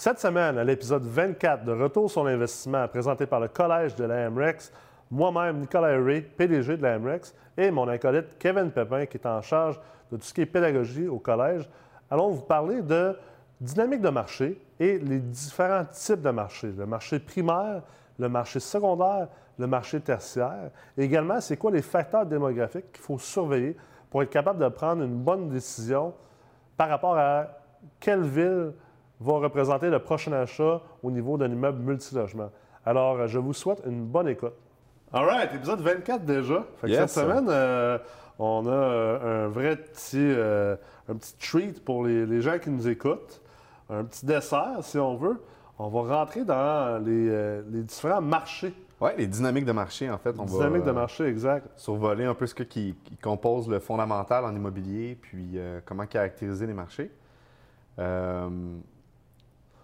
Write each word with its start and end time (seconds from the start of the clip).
Cette 0.00 0.18
semaine, 0.18 0.56
à 0.56 0.64
l'épisode 0.64 1.02
24 1.02 1.62
de 1.62 1.72
Retour 1.72 2.10
sur 2.10 2.24
l'investissement 2.24 2.88
présenté 2.88 3.26
par 3.26 3.38
le 3.38 3.48
Collège 3.48 3.94
de 3.96 4.04
la 4.04 4.30
MREX, 4.30 4.72
moi-même, 5.10 5.58
Nicolas 5.58 6.02
Ray, 6.02 6.22
PDG 6.22 6.78
de 6.78 6.82
la 6.82 6.98
MREX, 6.98 7.34
et 7.54 7.70
mon 7.70 7.86
acolyte 7.86 8.38
Kevin 8.38 8.70
Pepin, 8.70 9.04
qui 9.04 9.18
est 9.18 9.26
en 9.26 9.42
charge 9.42 9.78
de 10.10 10.16
tout 10.16 10.22
ce 10.22 10.32
qui 10.32 10.40
est 10.40 10.46
pédagogie 10.46 11.06
au 11.06 11.18
collège, 11.18 11.68
allons 12.10 12.30
vous 12.30 12.40
parler 12.40 12.80
de 12.80 13.14
dynamique 13.60 14.00
de 14.00 14.08
marché 14.08 14.58
et 14.78 14.98
les 14.98 15.18
différents 15.18 15.84
types 15.84 16.22
de 16.22 16.30
marchés. 16.30 16.72
Le 16.78 16.86
marché 16.86 17.18
primaire, 17.18 17.82
le 18.18 18.28
marché 18.30 18.58
secondaire, 18.58 19.28
le 19.58 19.66
marché 19.66 20.00
tertiaire. 20.00 20.70
Et 20.96 21.04
également, 21.04 21.42
c'est 21.42 21.58
quoi 21.58 21.72
les 21.72 21.82
facteurs 21.82 22.24
démographiques 22.24 22.90
qu'il 22.90 23.02
faut 23.02 23.18
surveiller 23.18 23.76
pour 24.08 24.22
être 24.22 24.30
capable 24.30 24.64
de 24.64 24.68
prendre 24.70 25.02
une 25.02 25.18
bonne 25.18 25.50
décision 25.50 26.14
par 26.78 26.88
rapport 26.88 27.18
à 27.18 27.48
quelle 28.00 28.22
ville 28.22 28.72
va 29.20 29.34
représenter 29.34 29.90
le 29.90 29.98
prochain 29.98 30.32
achat 30.32 30.80
au 31.02 31.10
niveau 31.10 31.36
d'un 31.36 31.50
immeuble 31.50 31.80
multilogement. 31.82 32.50
Alors, 32.84 33.26
je 33.28 33.38
vous 33.38 33.52
souhaite 33.52 33.82
une 33.86 34.04
bonne 34.06 34.28
écoute. 34.28 34.54
All 35.12 35.24
right, 35.26 35.54
épisode 35.54 35.80
24 35.80 36.24
déjà. 36.24 36.64
Fait 36.76 36.86
que 36.86 36.92
Yes. 36.92 37.10
cette 37.12 37.24
semaine, 37.24 37.46
euh, 37.50 37.98
on 38.38 38.66
a 38.66 38.70
euh, 38.70 39.46
un 39.46 39.48
vrai 39.48 39.76
petit, 39.76 40.16
euh, 40.18 40.76
un 41.08 41.14
petit 41.16 41.34
treat 41.36 41.84
pour 41.84 42.04
les, 42.04 42.24
les 42.26 42.40
gens 42.40 42.58
qui 42.58 42.70
nous 42.70 42.88
écoutent. 42.88 43.42
Un 43.90 44.04
petit 44.04 44.24
dessert, 44.24 44.78
si 44.82 44.98
on 44.98 45.16
veut. 45.16 45.40
On 45.78 45.88
va 45.88 46.16
rentrer 46.18 46.44
dans 46.44 47.02
les, 47.04 47.28
euh, 47.28 47.62
les 47.70 47.82
différents 47.82 48.20
marchés. 48.20 48.72
Oui, 49.00 49.10
les 49.16 49.26
dynamiques 49.26 49.64
de 49.64 49.72
marché, 49.72 50.10
en 50.10 50.18
fait. 50.18 50.38
On 50.38 50.44
Dynamique 50.44 50.82
va 50.82 50.88
de 50.88 50.92
marché, 50.92 51.24
exact. 51.26 51.66
survoler 51.76 52.24
un 52.26 52.34
peu 52.34 52.46
ce 52.46 52.54
que- 52.54 52.62
qui, 52.62 52.94
qui 53.02 53.16
compose 53.16 53.68
le 53.68 53.78
fondamental 53.80 54.44
en 54.44 54.54
immobilier, 54.54 55.18
puis 55.20 55.52
euh, 55.56 55.80
comment 55.84 56.06
caractériser 56.06 56.66
les 56.66 56.74
marchés. 56.74 57.10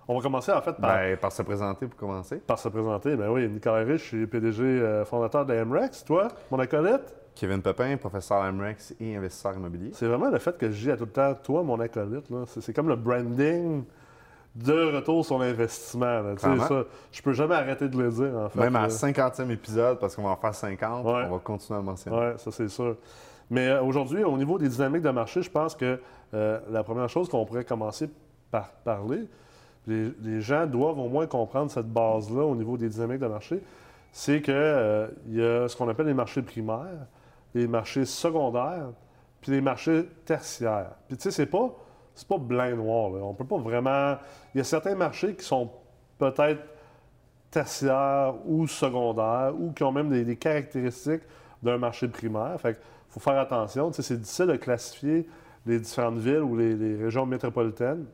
On 0.08 0.16
va 0.16 0.20
commencer 0.22 0.52
en 0.52 0.60
fait 0.62 0.72
par, 0.74 0.96
ben, 0.96 1.16
par 1.16 1.32
se 1.32 1.42
présenter 1.42 1.86
pour 1.86 1.98
commencer. 1.98 2.36
par 2.36 2.58
se 2.58 2.68
présenter. 2.68 3.16
Ben 3.16 3.28
oui, 3.28 3.48
Nicolas 3.48 3.78
Rich, 3.84 4.02
je 4.02 4.06
suis 4.06 4.26
PDG 4.26 4.62
euh, 4.62 5.04
fondateur 5.04 5.44
de 5.44 5.54
MREX. 5.64 6.04
Toi, 6.04 6.28
mon 6.50 6.58
acolyte, 6.60 7.12
Kevin 7.34 7.60
Pepin, 7.60 7.96
professeur 7.96 8.38
à 8.42 8.52
MREX 8.52 8.94
et 9.00 9.16
investisseur 9.16 9.54
immobilier. 9.54 9.90
c'est 9.94 10.06
vraiment 10.06 10.30
le 10.30 10.38
fait 10.38 10.56
que 10.56 10.70
je 10.70 10.80
dis 10.80 10.90
à 10.90 10.96
tout 10.96 11.04
le 11.04 11.10
temps, 11.10 11.34
toi, 11.34 11.62
mon 11.62 11.78
acolyte. 11.80 12.30
là. 12.30 12.44
C'est 12.46 12.72
comme 12.72 12.88
le 12.88 12.96
branding 12.96 13.82
de 14.54 14.94
retour 14.96 15.24
sur 15.26 15.38
l'investissement. 15.38 16.22
ça, 16.38 16.84
je 17.12 17.20
peux 17.22 17.32
jamais 17.34 17.56
arrêter 17.56 17.88
de 17.88 17.98
le 18.02 18.10
dire, 18.10 18.34
en 18.36 18.48
fait. 18.48 18.60
Même 18.60 18.76
à 18.76 18.86
50e 18.88 19.50
épisode, 19.50 19.98
parce 19.98 20.16
qu'on 20.16 20.22
va 20.22 20.30
en 20.30 20.36
faire 20.36 20.54
50, 20.54 21.04
Ouais. 21.04 21.12
on 21.28 21.32
va 21.34 21.38
continuer 21.40 21.76
à 21.76 21.80
le 21.80 21.86
mentionner. 21.86 22.16
Oui, 22.16 22.32
ça 22.38 22.50
c'est 22.52 22.68
sûr. 22.68 22.96
Mais 23.50 23.68
euh, 23.68 23.82
aujourd'hui, 23.82 24.24
au 24.24 24.36
niveau 24.38 24.56
des 24.58 24.68
dynamiques 24.68 25.02
de 25.02 25.10
marché, 25.10 25.42
je 25.42 25.50
pense 25.50 25.74
que 25.74 26.00
euh, 26.32 26.58
la 26.70 26.82
première 26.82 27.08
chose 27.10 27.28
qu'on 27.28 27.44
pourrait 27.44 27.64
commencer 27.64 28.08
par 28.50 28.68
parler, 28.84 29.26
les, 29.86 30.40
gens 30.40 30.66
doivent 30.66 30.98
au 30.98 31.08
moins 31.08 31.26
comprendre 31.26 31.70
cette 31.70 31.88
base-là 31.88 32.42
au 32.42 32.54
niveau 32.54 32.76
des 32.76 32.88
dynamiques 32.88 33.20
de 33.20 33.26
marché, 33.26 33.62
c'est 34.12 34.42
qu'il 34.42 34.54
y 34.54 35.42
a 35.42 35.68
ce 35.68 35.76
qu'on 35.76 35.88
appelle 35.88 36.06
les 36.06 36.14
marchés 36.14 36.42
primaires, 36.42 37.06
les 37.54 37.66
marchés 37.66 38.04
secondaires, 38.04 38.88
puis 39.40 39.52
les 39.52 39.60
marchés 39.60 40.08
tertiaires. 40.24 40.92
Puis 41.06 41.16
tu 41.16 41.24
sais, 41.24 41.30
c'est 41.30 41.46
pas, 41.46 41.70
c'est 42.14 42.26
pas 42.26 42.38
blanc 42.38 42.64
et 42.64 42.74
noir. 42.74 43.10
là. 43.10 43.20
On 43.22 43.34
peut 43.34 43.44
pas 43.44 43.58
vraiment... 43.58 44.16
Il 44.54 44.58
y 44.58 44.60
a 44.60 44.64
certains 44.64 44.94
marchés 44.94 45.34
qui 45.34 45.44
sont 45.44 45.70
peut-être 46.18 46.62
tertiaires 47.50 48.34
ou 48.46 48.66
secondaires 48.66 49.52
ou 49.58 49.72
qui 49.72 49.84
ont 49.84 49.92
même 49.92 50.08
des, 50.08 50.36
caractéristiques 50.36 51.22
d'un 51.62 51.78
marché 51.78 52.08
primaire. 52.08 52.60
Fait 52.60 52.78
faut 53.08 53.20
faire 53.20 53.38
attention. 53.38 53.90
Tu 53.90 53.96
sais, 53.96 54.02
c'est 54.02 54.20
difficile 54.20 54.46
de 54.46 54.56
classifier 54.56 55.28
les 55.64 55.78
différentes 55.78 56.18
villes 56.18 56.42
ou 56.42 56.56
les 56.56 56.96
régions 56.96 57.24
métropolitaines. 57.24 58.04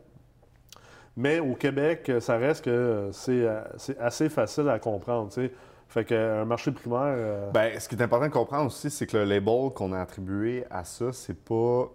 Mais 1.17 1.41
au 1.41 1.55
Québec, 1.55 2.11
ça 2.21 2.37
reste 2.39 2.65
que 2.65 3.11
c'est 3.12 3.47
euh, 3.47 3.61
c'est 3.77 3.99
assez 3.99 4.28
facile 4.28 4.69
à 4.69 4.78
comprendre. 4.78 5.28
tu 5.28 5.43
sais. 5.43 5.53
Fait 5.89 6.06
qu'un 6.06 6.47
marché 6.47 6.73
primaire. 6.73 7.03
euh, 7.05 7.50
Ben, 7.50 7.78
ce 7.78 7.87
qui 7.87 7.95
est 7.97 8.03
important 8.03 8.27
de 8.27 8.33
comprendre 8.33 8.65
aussi, 8.69 8.89
c'est 8.89 9.06
que 9.06 9.19
le 9.19 9.25
label 9.25 9.69
qu'on 9.75 9.93
a 9.93 10.00
attribué 10.00 10.65
à 10.71 10.84
ça, 10.84 11.12
c'est 11.12 11.37
pas 11.37 11.55
euh, 11.55 11.87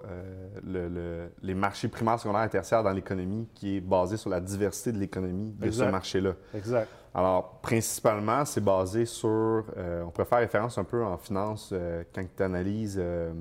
le- 0.64 0.88
le- 0.88 1.32
les 1.42 1.56
marchés 1.56 1.88
primaires, 1.88 2.20
secondaires 2.20 2.44
et 2.44 2.50
tertiaires 2.50 2.84
dans 2.84 2.92
l'économie 2.92 3.48
qui 3.56 3.78
est 3.78 3.82
basé 3.82 4.16
sur 4.18 4.30
la 4.30 4.40
diversité 4.40 4.92
de 4.92 5.00
l'économie 5.00 5.52
de 5.58 5.66
Exact. 5.66 5.86
ce 5.88 5.92
marché-là. 5.92 6.34
exact. 6.54 6.88
Alors, 7.16 7.60
principalement, 7.64 8.46
c'est 8.46 8.64
basé 8.64 9.06
sur. 9.06 9.30
euh, 9.30 10.04
on 10.06 10.12
pourrait 10.12 10.28
faire 10.28 10.38
référence 10.40 10.78
un 10.78 10.84
peu 10.84 11.04
en 11.04 11.18
finance 11.18 11.72
euh, 11.74 12.04
quand 12.14 12.24
tu 12.38 12.44
analyses 12.44 13.00
euh, 13.02 13.32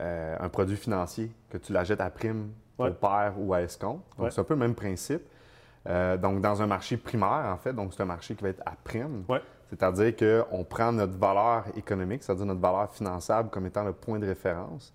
euh, 0.00 0.36
un 0.40 0.48
produit 0.48 0.76
financier, 0.76 1.30
que 1.50 1.58
tu 1.58 1.72
l'achètes 1.72 2.00
à 2.00 2.10
prime, 2.10 2.50
Ouais. 2.84 2.90
au 2.90 2.94
pair 2.94 3.34
ou 3.38 3.54
à 3.54 3.62
escompte. 3.62 4.02
Donc, 4.16 4.26
Ouais. 4.26 4.30
c'est 4.30 4.40
un 4.40 4.44
peu 4.44 4.54
le 4.54 4.60
même 4.60 4.74
principe. 4.74 5.22
Euh, 5.88 6.16
donc, 6.16 6.40
dans 6.40 6.62
un 6.62 6.66
marché 6.66 6.96
primaire, 6.96 7.50
en 7.52 7.56
fait, 7.56 7.72
donc 7.72 7.92
c'est 7.92 8.02
un 8.02 8.06
marché 8.06 8.34
qui 8.34 8.42
va 8.42 8.50
être 8.50 8.62
à 8.64 8.72
prime. 8.84 9.24
Ouais. 9.28 9.40
C'est-à-dire 9.70 10.14
qu'on 10.16 10.64
prend 10.64 10.92
notre 10.92 11.16
valeur 11.18 11.64
économique, 11.76 12.22
c'est-à-dire 12.22 12.44
notre 12.46 12.60
valeur 12.60 12.90
finançable 12.92 13.48
comme 13.50 13.66
étant 13.66 13.82
le 13.84 13.92
point 13.92 14.18
de 14.18 14.26
référence. 14.26 14.92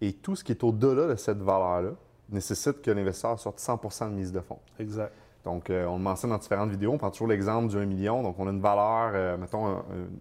Et 0.00 0.12
tout 0.14 0.36
ce 0.36 0.44
qui 0.44 0.52
est 0.52 0.64
au-delà 0.64 1.08
de 1.08 1.16
cette 1.16 1.42
valeur-là 1.42 1.90
nécessite 2.30 2.80
que 2.80 2.90
l'investisseur 2.90 3.38
sorte 3.38 3.58
100% 3.58 4.08
de 4.08 4.14
mise 4.14 4.32
de 4.32 4.40
fonds. 4.40 4.60
Exact. 4.78 5.12
Donc, 5.44 5.68
euh, 5.68 5.84
on 5.86 5.96
le 5.96 6.02
mentionne 6.02 6.30
dans 6.30 6.38
différentes 6.38 6.70
vidéos. 6.70 6.92
On 6.92 6.98
prend 6.98 7.10
toujours 7.10 7.26
l'exemple 7.26 7.68
du 7.68 7.76
1 7.76 7.86
million. 7.86 8.22
Donc, 8.22 8.38
on 8.38 8.46
a 8.46 8.50
une 8.50 8.60
valeur, 8.60 9.10
euh, 9.14 9.36
mettons, 9.36 9.66
un, 9.66 9.70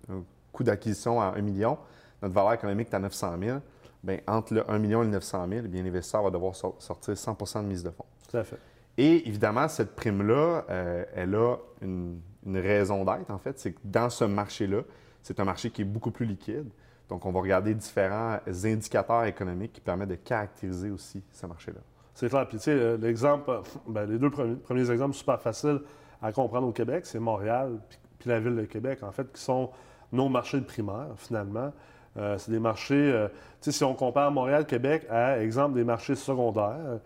un- 0.09 0.15
un 0.17 0.23
coût 0.51 0.63
d'acquisition 0.63 1.21
à 1.21 1.33
1 1.37 1.41
million. 1.41 1.77
Notre 2.21 2.33
valeur 2.33 2.53
économique 2.53 2.89
est 2.91 2.95
à 2.95 2.99
900 2.99 3.35
000. 3.39 3.59
Bien, 4.03 4.19
entre 4.27 4.53
le 4.53 4.69
1 4.69 4.79
million 4.79 5.01
et 5.01 5.05
le 5.05 5.11
900 5.11 5.47
000, 5.49 5.67
bien, 5.67 5.83
l'investisseur 5.83 6.23
va 6.23 6.29
devoir 6.29 6.55
sor- 6.55 6.75
sortir 6.79 7.13
100% 7.15 7.61
de 7.63 7.67
mise 7.67 7.83
de 7.83 7.89
fonds. 7.89 8.05
Tout 8.29 8.37
à 8.37 8.43
fait. 8.43 8.57
Et 8.97 9.27
évidemment, 9.27 9.67
cette 9.67 9.95
prime-là, 9.95 10.65
euh, 10.69 11.05
elle 11.15 11.35
a 11.35 11.57
une, 11.81 12.19
une 12.45 12.57
raison 12.57 13.03
d'être, 13.03 13.29
en 13.29 13.37
fait. 13.37 13.59
C'est 13.59 13.73
que 13.73 13.79
dans 13.83 14.09
ce 14.09 14.23
marché-là, 14.25 14.81
c'est 15.21 15.39
un 15.39 15.45
marché 15.45 15.69
qui 15.69 15.81
est 15.81 15.85
beaucoup 15.85 16.11
plus 16.11 16.25
liquide. 16.25 16.69
Donc, 17.09 17.25
on 17.25 17.31
va 17.31 17.39
regarder 17.41 17.73
différents 17.73 18.37
indicateurs 18.63 19.25
économiques 19.25 19.73
qui 19.73 19.81
permettent 19.81 20.09
de 20.09 20.15
caractériser 20.15 20.91
aussi 20.91 21.23
ce 21.31 21.45
marché-là. 21.47 21.79
C'est 22.13 22.29
clair. 22.29 22.47
Puis, 22.47 22.57
tu 22.57 22.63
sais, 22.65 22.97
l'exemple, 22.97 23.61
ben, 23.87 24.05
les 24.05 24.19
deux 24.19 24.29
premiers, 24.29 24.55
premiers 24.55 24.91
exemples 24.91 25.15
super 25.15 25.41
faciles 25.41 25.81
à 26.21 26.31
comprendre 26.31 26.67
au 26.67 26.71
Québec, 26.71 27.05
c'est 27.05 27.19
Montréal 27.19 27.79
puis, 28.19 28.29
la 28.29 28.39
ville 28.39 28.55
de 28.55 28.65
Québec, 28.65 28.99
en 29.03 29.11
fait, 29.11 29.31
qui 29.31 29.41
sont 29.41 29.71
nos 30.11 30.27
marchés 30.29 30.59
de 30.59 30.65
primaire, 30.65 31.07
finalement. 31.15 31.71
Euh, 32.17 32.37
c'est 32.37 32.51
des 32.51 32.59
marchés, 32.59 32.95
euh, 32.95 33.27
tu 33.61 33.71
sais, 33.71 33.71
si 33.71 33.83
on 33.83 33.93
compare 33.93 34.31
Montréal-Québec 34.31 35.05
à, 35.09 35.39
exemple, 35.39 35.75
des 35.75 35.83
marchés 35.83 36.15
secondaires, 36.15 36.99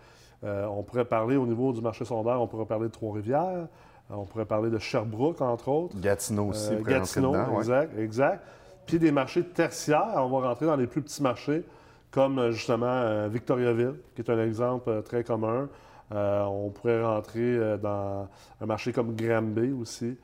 euh, 0.44 0.66
on 0.66 0.84
pourrait 0.84 1.06
parler 1.06 1.36
au 1.36 1.46
niveau 1.46 1.74
du 1.74 1.82
marché 1.82 2.06
secondaire, 2.06 2.42
on 2.42 2.48
pourrait 2.48 2.66
parler 2.66 2.88
de 2.88 2.94
Trois-Rivières, 2.94 3.68
on 4.10 4.26
pourrait 4.26 4.46
parler 4.46 4.70
de 4.70 4.80
Sherbrooke, 4.80 5.42
entre 5.42 5.70
autres. 5.70 6.00
Gatineau 6.00 6.50
aussi, 6.50 6.76
Gatineau, 6.84 7.32
dedans, 7.32 7.52
ouais. 7.52 7.60
exact, 7.60 7.98
exact. 7.98 8.44
Puis 8.86 9.00
des 9.00 9.12
marchés 9.12 9.44
tertiaires, 9.44 10.16
on 10.18 10.28
va 10.28 10.50
rentrer 10.50 10.66
dans 10.66 10.76
les 10.76 10.88
plus 10.88 11.02
petits 11.02 11.24
marchés, 11.24 11.64
comme 12.12 12.52
justement 12.52 13.28
Victoriaville, 13.28 13.96
qui 14.14 14.22
est 14.22 14.30
un 14.30 14.44
exemple 14.44 15.02
très 15.04 15.24
commun. 15.24 15.70
On 16.12 16.70
pourrait 16.70 17.02
rentrer 17.02 17.78
dans 17.82 18.28
un 18.62 18.66
marché 18.66 18.92
comme 18.92 19.16
Granby 19.16 19.72
aussi, 19.72 20.18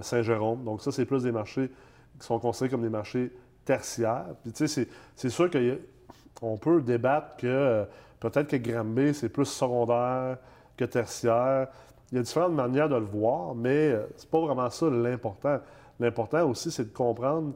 Saint-Jérôme. 0.00 0.64
Donc 0.64 0.80
ça, 0.80 0.90
c'est 0.90 1.04
plus 1.04 1.22
des 1.22 1.30
marchés 1.30 1.70
qui 2.18 2.26
sont 2.26 2.38
considérés 2.38 2.70
comme 2.70 2.82
des 2.82 2.88
marchés 2.88 3.30
tertiaires. 3.64 4.26
Puis 4.42 4.52
tu 4.52 4.66
sais, 4.68 4.88
c'est- 5.16 5.28
sûr 5.28 5.50
qu'on 6.34 6.56
peut 6.56 6.80
débattre 6.82 7.36
que 7.36 7.46
euh, 7.46 7.84
peut-être 8.18 8.48
que 8.48 8.56
Granby, 8.56 9.14
c'est 9.14 9.28
plus 9.28 9.44
secondaire 9.46 10.38
que 10.76 10.84
tertiaire. 10.84 11.68
Il 12.12 12.16
y 12.16 12.18
a 12.18 12.22
différentes 12.22 12.54
manières 12.54 12.88
de 12.88 12.96
le 12.96 13.04
voir, 13.04 13.54
mais 13.54 13.90
euh, 13.92 14.06
c'est 14.16 14.28
pas 14.30 14.40
vraiment 14.40 14.68
ça 14.70 14.86
l'important. 14.90 15.58
L'important 16.00 16.48
aussi, 16.48 16.70
c'est 16.70 16.84
de 16.90 16.96
comprendre 16.96 17.52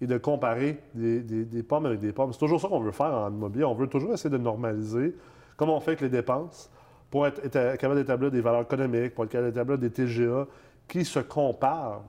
et 0.00 0.06
de 0.06 0.18
comparer 0.18 0.78
des, 0.94 1.20
des- 1.22 1.44
des 1.44 1.62
pommes 1.62 1.86
avec 1.86 1.98
des 2.00 2.12
pommes. 2.12 2.32
C'est 2.32 2.38
toujours 2.38 2.60
ça 2.60 2.68
qu'on 2.68 2.80
veut 2.80 2.92
faire 2.92 3.12
en 3.12 3.30
immobilier. 3.30 3.64
On 3.64 3.74
veut 3.74 3.88
toujours 3.88 4.12
essayer 4.12 4.30
de 4.30 4.38
normaliser, 4.38 5.16
comme 5.56 5.70
on 5.70 5.80
fait 5.80 5.92
avec 5.92 6.02
les 6.02 6.08
dépenses, 6.10 6.70
pour 7.10 7.26
être, 7.26 7.44
être 7.44 7.76
capable 7.78 7.98
d'établir 8.00 8.30
des 8.30 8.40
valeurs 8.42 8.62
économiques, 8.62 9.14
pour 9.14 9.24
être 9.24 9.30
capable 9.30 9.50
d'établir 9.50 9.78
des 9.78 9.90
TGA 9.90 10.46
qui 10.86 11.04
se 11.04 11.18
comparent. 11.20 12.04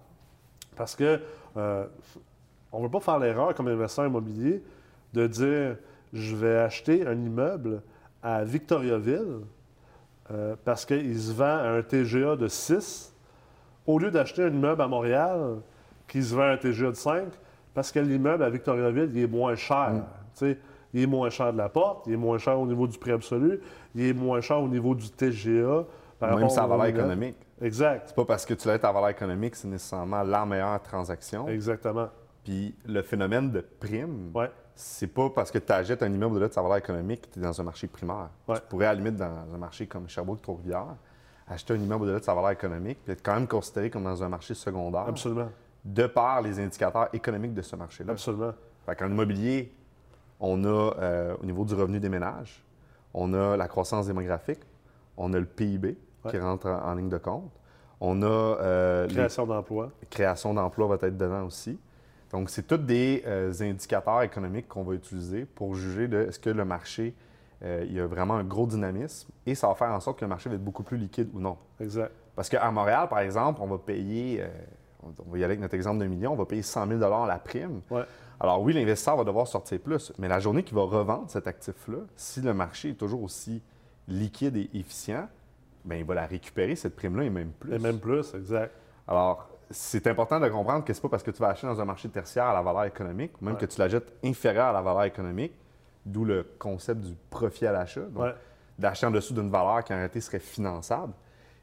Parce 0.75 0.95
que 0.95 1.19
euh, 1.57 1.85
on 2.71 2.79
ne 2.79 2.83
veut 2.83 2.89
pas 2.89 2.99
faire 2.99 3.19
l'erreur 3.19 3.53
comme 3.55 3.67
investisseur 3.67 4.05
immobilier 4.05 4.63
de 5.13 5.27
dire 5.27 5.75
je 6.13 6.35
vais 6.35 6.57
acheter 6.57 7.05
un 7.05 7.13
immeuble 7.13 7.81
à 8.21 8.43
Victoriaville 8.43 9.41
euh, 10.31 10.55
parce 10.63 10.85
qu'il 10.85 11.19
se 11.19 11.31
vend 11.33 11.45
à 11.45 11.69
un 11.69 11.81
TGA 11.81 12.35
de 12.35 12.47
6 12.47 13.15
au 13.87 13.97
lieu 13.97 14.11
d'acheter 14.11 14.43
un 14.43 14.49
immeuble 14.49 14.81
à 14.81 14.87
Montréal 14.87 15.57
qui 16.07 16.23
se 16.23 16.35
vend 16.35 16.43
à 16.43 16.51
un 16.51 16.57
TGA 16.57 16.91
de 16.91 16.95
5 16.95 17.23
parce 17.73 17.91
que 17.91 17.99
l'immeuble 17.99 18.43
à 18.43 18.49
Victoriaville, 18.49 19.11
il 19.13 19.23
est 19.23 19.27
moins 19.27 19.55
cher. 19.55 19.93
Sais, 20.33 20.57
Il 20.93 21.03
est 21.03 21.07
moins 21.07 21.29
cher 21.29 21.53
de 21.53 21.57
la 21.57 21.69
porte, 21.69 22.07
il 22.07 22.13
est 22.13 22.17
moins 22.17 22.37
cher 22.37 22.59
au 22.59 22.65
niveau 22.65 22.87
du 22.87 22.97
prix 22.97 23.11
absolu, 23.11 23.61
il 23.95 24.05
est 24.05 24.13
moins 24.13 24.41
cher 24.41 24.59
au 24.59 24.67
niveau 24.67 24.95
du 24.95 25.09
TGA. 25.09 25.85
par 26.19 26.37
Même 26.37 26.49
sa 26.49 26.65
valeur 26.65 26.87
économique. 26.87 27.37
Exact. 27.61 28.05
C'est 28.07 28.15
pas 28.15 28.25
parce 28.25 28.45
que 28.45 28.53
tu 28.53 28.67
l'as 28.67 28.79
ta 28.79 28.91
valeur 28.91 29.09
économique, 29.09 29.55
c'est 29.55 29.67
nécessairement 29.67 30.23
la 30.23 30.45
meilleure 30.45 30.81
transaction. 30.81 31.47
Exactement. 31.47 32.09
Puis 32.43 32.75
le 32.85 33.01
phénomène 33.01 33.51
de 33.51 33.61
prime, 33.61 34.31
Ouais. 34.33 34.49
c'est 34.75 35.07
pas 35.07 35.29
parce 35.29 35.51
que 35.51 35.57
tu 35.59 35.71
achètes 35.71 36.01
un 36.03 36.11
immeuble 36.11 36.39
de 36.39 36.51
sa 36.51 36.61
valeur 36.61 36.77
économique 36.77 37.21
que 37.23 37.33
tu 37.33 37.39
es 37.39 37.41
dans 37.41 37.59
un 37.59 37.63
marché 37.63 37.87
primaire. 37.87 38.29
Ouais. 38.47 38.55
Tu 38.55 38.61
pourrais, 38.69 38.85
à 38.87 38.93
la 38.93 38.99
limite, 39.01 39.17
dans 39.17 39.25
un 39.53 39.57
marché 39.57 39.87
comme 39.87 40.07
Sherbrooke, 40.07 40.41
Trois-Rivières, 40.41 40.95
acheter 41.47 41.73
un 41.73 41.77
immeuble 41.77 42.03
au-delà 42.03 42.19
de 42.19 42.23
sa 42.23 42.33
valeur 42.33 42.51
économique, 42.51 42.99
puis 43.03 43.13
être 43.13 43.23
quand 43.23 43.33
même 43.33 43.47
considéré 43.47 43.89
comme 43.89 44.03
dans 44.03 44.23
un 44.23 44.29
marché 44.29 44.53
secondaire, 44.53 45.05
Absolument. 45.07 45.49
de 45.83 46.07
par 46.07 46.41
les 46.41 46.59
indicateurs 46.59 47.09
économiques 47.13 47.53
de 47.53 47.61
ce 47.61 47.75
marché-là. 47.75 48.13
Absolument. 48.13 48.53
Fait 48.85 48.95
qu'en 48.95 49.07
immobilier, 49.09 49.73
on 50.39 50.63
a, 50.63 50.67
euh, 50.99 51.35
au 51.41 51.45
niveau 51.45 51.65
du 51.65 51.73
revenu 51.73 51.99
des 51.99 52.09
ménages, 52.09 52.63
on 53.13 53.33
a 53.33 53.57
la 53.57 53.67
croissance 53.67 54.07
démographique, 54.07 54.59
on 55.17 55.33
a 55.33 55.39
le 55.39 55.45
PIB 55.45 55.97
qui 56.29 56.37
rentre 56.37 56.67
en, 56.67 56.89
en 56.91 56.93
ligne 56.95 57.09
de 57.09 57.17
compte, 57.17 57.51
on 57.99 58.21
a 58.21 58.25
euh, 58.27 59.07
les- 59.07 59.15
Création 59.15 59.45
d'emplois. 59.45 59.91
création 60.09 60.53
d'emplois 60.53 60.87
va 60.87 60.95
être 61.07 61.17
dedans 61.17 61.45
aussi. 61.45 61.77
Donc, 62.31 62.49
c'est 62.49 62.67
tous 62.67 62.77
des 62.77 63.23
euh, 63.25 63.51
indicateurs 63.61 64.21
économiques 64.21 64.67
qu'on 64.67 64.83
va 64.83 64.93
utiliser 64.93 65.45
pour 65.45 65.75
juger 65.75 66.07
de 66.07 66.27
est-ce 66.27 66.39
que 66.39 66.49
le 66.49 66.63
marché, 66.63 67.15
euh, 67.63 67.83
il 67.87 67.93
y 67.93 67.99
a 67.99 68.05
vraiment 68.05 68.35
un 68.35 68.43
gros 68.43 68.67
dynamisme 68.67 69.29
et 69.45 69.55
ça 69.55 69.67
va 69.67 69.75
faire 69.75 69.91
en 69.91 69.99
sorte 69.99 70.19
que 70.19 70.25
le 70.25 70.29
marché 70.29 70.49
va 70.49 70.55
être 70.55 70.63
beaucoup 70.63 70.83
plus 70.83 70.97
liquide 70.97 71.29
ou 71.33 71.39
non. 71.39 71.57
Exact. 71.79 72.11
Parce 72.35 72.49
qu'à 72.49 72.69
Montréal, 72.71 73.09
par 73.09 73.19
exemple, 73.19 73.59
on 73.63 73.67
va 73.67 73.77
payer, 73.79 74.41
euh, 74.41 74.47
on 75.03 75.31
va 75.31 75.37
y 75.37 75.43
aller 75.43 75.45
avec 75.45 75.59
notre 75.59 75.73
exemple 75.73 75.99
d'un 75.99 76.07
million, 76.07 76.33
on 76.33 76.35
va 76.35 76.45
payer 76.45 76.61
100 76.61 76.87
000 76.87 77.03
à 77.03 77.27
la 77.27 77.39
prime. 77.39 77.81
Ouais. 77.89 78.03
Alors 78.39 78.61
oui, 78.61 78.73
l'investisseur 78.73 79.17
va 79.17 79.23
devoir 79.23 79.47
sortir 79.47 79.79
plus, 79.79 80.13
mais 80.17 80.27
la 80.27 80.39
journée 80.39 80.63
qu'il 80.63 80.75
va 80.75 80.83
revendre 80.83 81.29
cet 81.29 81.47
actif-là, 81.47 81.97
si 82.15 82.41
le 82.41 82.53
marché 82.53 82.91
est 82.91 82.93
toujours 82.93 83.23
aussi 83.23 83.61
liquide 84.07 84.55
et 84.55 84.69
efficient, 84.73 85.27
bien, 85.83 85.97
il 85.97 86.05
va 86.05 86.15
la 86.15 86.25
récupérer, 86.25 86.75
cette 86.75 86.95
prime-là, 86.95 87.23
et 87.23 87.29
même 87.29 87.51
plus. 87.51 87.73
Et 87.73 87.79
même 87.79 87.99
plus, 87.99 88.33
exact. 88.33 88.73
Alors, 89.07 89.49
c'est 89.71 90.07
important 90.07 90.39
de 90.39 90.47
comprendre 90.49 90.83
que 90.83 90.93
c'est 90.93 91.01
pas 91.01 91.09
parce 91.09 91.23
que 91.23 91.31
tu 91.31 91.39
vas 91.41 91.49
acheter 91.49 91.67
dans 91.67 91.79
un 91.79 91.85
marché 91.85 92.09
tertiaire 92.09 92.45
à 92.45 92.53
la 92.53 92.61
valeur 92.61 92.85
économique, 92.85 93.31
ou 93.41 93.45
même 93.45 93.53
Ouais. 93.55 93.59
que 93.59 93.65
tu 93.65 93.79
la 93.79 93.87
jettes 93.87 94.13
inférieure 94.23 94.67
à 94.67 94.73
la 94.73 94.81
valeur 94.81 95.03
économique, 95.03 95.53
d'où 96.05 96.25
le 96.25 96.45
concept 96.57 97.01
du 97.01 97.15
profit 97.29 97.67
à 97.67 97.71
l'achat, 97.71 98.01
donc 98.01 98.23
Ouais. 98.23 98.35
d'acheter 98.79 99.05
en 99.05 99.11
dessous 99.11 99.33
d'une 99.33 99.49
valeur 99.49 99.83
qui 99.83 99.93
en 99.93 99.97
réalité 99.97 100.21
serait 100.21 100.39
finançable. 100.39 101.13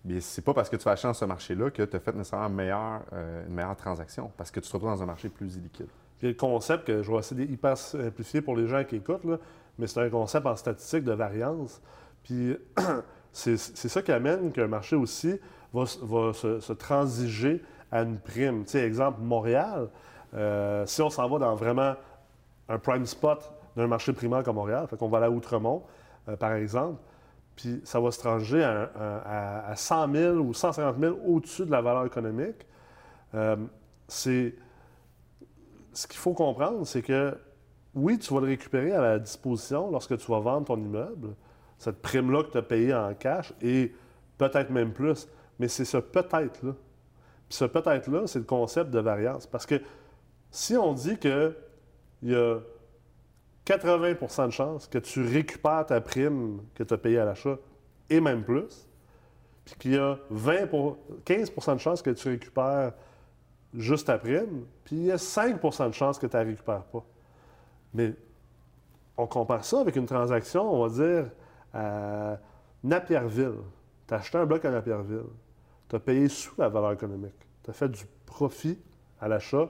Mais 0.05 0.21
c'est 0.21 0.43
pas 0.43 0.55
parce 0.55 0.69
que 0.71 0.77
tu 0.77 0.85
vas 0.85 0.93
acheter 0.93 1.09
dans 1.09 1.15
ce 1.15 1.25
marché-là 1.25 1.71
que 1.71 1.83
tu 1.83 1.97
as 1.97 1.99
fait 2.01 2.13
nécessairement 2.15 3.01
euh, 3.13 3.47
une 3.47 3.55
meilleure 3.55 3.75
transaction, 3.77 4.31
parce 4.37 4.53
que 4.53 4.61
tu 4.61 4.69
te 4.69 4.73
retrouves 4.73 4.91
dans 4.91 5.03
un 5.03 5.07
marché 5.07 5.29
plus 5.29 5.57
illiquide. 5.57 5.89
Puis 6.19 6.29
le 6.29 6.35
concept 6.35 6.87
que 6.87 7.03
je 7.03 7.11
vais 7.11 7.19
essayer 7.19 7.45
d'hyper 7.45 7.77
simplifier 7.77 8.41
pour 8.41 8.57
les 8.57 8.69
gens 8.69 8.85
qui 8.85 8.97
écoutent, 8.97 9.25
là, 9.25 9.39
mais 9.79 9.87
c'est 9.89 10.01
un 10.01 10.09
concept 10.09 10.47
en 10.47 10.55
statistique 10.55 11.03
de 11.05 11.13
variance. 11.13 11.83
Puis 12.23 12.57
c'est 13.33 13.57
ça 13.59 14.01
qui 14.01 14.13
amène 14.13 14.53
qu'un 14.53 14.69
marché 14.69 14.95
aussi 14.97 15.39
va, 15.75 15.83
s- 15.83 15.99
va 16.01 16.33
se, 16.33 16.61
se 16.61 16.73
transiger 16.73 17.63
à 17.97 18.03
une 18.03 18.19
prime. 18.19 18.65
Tu 18.65 18.73
sais, 18.73 18.81
exemple, 18.87 19.21
Montréal, 19.21 19.89
euh, 20.35 20.85
si 20.87 21.03
on 21.03 21.11
s'en 21.11 21.29
va 21.29 21.39
dans 21.39 21.55
vraiment 21.55 21.95
un 22.69 22.79
prime 22.79 23.07
spot 23.07 23.53
d'un 23.77 23.87
marché 23.87 24.13
primaire 24.13 24.43
comme 24.43 24.57
Montréal, 24.57 24.87
fait 24.89 24.97
qu'on 24.97 25.09
va 25.09 25.19
aller 25.19 25.27
à 25.27 25.31
Outremont, 25.31 25.83
euh, 26.29 26.37
par 26.37 26.53
exemple, 26.55 27.01
puis 27.55 27.81
ça 27.85 28.01
va 28.01 28.11
se 28.11 28.21
à- 28.63 29.67
à 29.71 29.77
100 29.77 30.13
000 30.13 30.37
ou 30.37 30.53
150 30.53 30.99
000 30.99 31.17
au-dessus 31.27 31.65
de 31.65 31.71
la 31.71 31.81
valeur 31.81 32.05
économique. 32.05 32.67
Euh, 33.35 33.57
c'est 34.09 34.55
ce 35.93 36.07
qu'il 36.07 36.19
faut 36.19 36.35
comprendre, 36.35 36.87
c'est 36.87 37.03
que 37.03 37.37
oui, 37.95 38.19
tu 38.19 38.33
vas 38.35 38.41
le 38.41 38.47
récupérer 38.47 38.93
à 38.93 39.01
la 39.01 39.19
disposition 39.19 39.91
lorsque 39.91 40.19
tu 40.19 40.31
vas 40.31 40.41
vendre 40.41 40.67
ton 40.67 40.77
immeuble, 40.77 41.35
cette 41.79 42.03
prime-là 42.03 42.43
que 42.45 42.51
tu 42.51 42.59
as 42.59 42.63
payée 42.63 42.95
en 42.95 43.15
cash, 43.15 43.55
et 43.63 43.95
peut-être 44.37 44.71
même 44.71 44.93
plus. 44.93 45.29
Mais 45.59 45.69
c'est 45.69 45.87
ce 45.87 45.97
peut-être-là. 45.97 46.73
Puis 47.49 47.59
ce 47.59 47.65
peut-être-là, 47.65 48.27
c'est 48.27 48.39
le 48.41 48.45
concept 48.45 48.91
de 48.91 48.99
variance. 48.99 49.47
Parce 49.47 49.67
que 49.67 49.81
si 50.51 50.77
on 50.77 50.93
dit 50.93 51.17
qu'il 51.19 51.55
y 52.23 52.35
a 52.35 52.59
80% 53.67 54.47
de 54.47 54.51
chances 54.51 54.87
que 54.87 54.99
tu 54.99 55.25
récupères 55.25 55.87
ta 55.87 56.01
prime 56.01 56.61
que 56.75 56.83
tu 56.83 56.95
as 56.95 56.99
payée 56.99 57.19
à 57.19 57.25
l'achat, 57.25 57.57
et 58.09 58.21
même 58.21 58.45
plus, 58.45 58.87
puis 59.65 59.75
qu'il 59.77 59.95
y 59.95 59.99
a 59.99 60.19
20 60.31 60.69
pour- 60.69 60.99
15% 61.25 61.75
de 61.75 61.81
chances 61.81 62.03
que 62.03 62.11
tu 62.11 62.29
récupères 62.29 62.93
juste 63.75 64.07
ta 64.07 64.19
prime, 64.19 64.65
puis 64.85 64.97
il 64.97 65.05
y 65.07 65.13
a 65.13 65.19
5% 65.19 65.89
de 65.89 65.95
chances 65.95 66.19
que 66.19 66.27
tu 66.27 66.37
ne 66.37 66.43
la 66.43 66.49
récupères 66.49 66.85
pas. 66.85 67.05
Mais 67.93 68.15
on 69.17 69.27
compare 69.27 69.65
ça 69.65 69.81
avec 69.81 69.97
une 69.97 70.07
transaction, 70.07 70.73
on 70.73 70.87
va 70.87 70.95
dire, 70.95 71.31
à 71.75 72.39
Napierville. 72.85 73.59
Tu 74.07 74.15
as 74.15 74.19
acheté 74.19 74.39
un 74.39 74.47
bloc 74.47 74.65
à 74.65 74.71
Napierville. 74.71 75.27
Tu 75.89 75.97
as 75.97 76.01
payé 76.01 76.29
sous 76.29 76.55
la 76.59 76.69
valeur 76.69 76.93
économique. 76.93 77.35
Tu 77.63 77.71
as 77.71 77.75
fait 77.75 77.89
du 77.89 78.05
profit 78.27 78.79
à 79.21 79.29
l'achat 79.29 79.69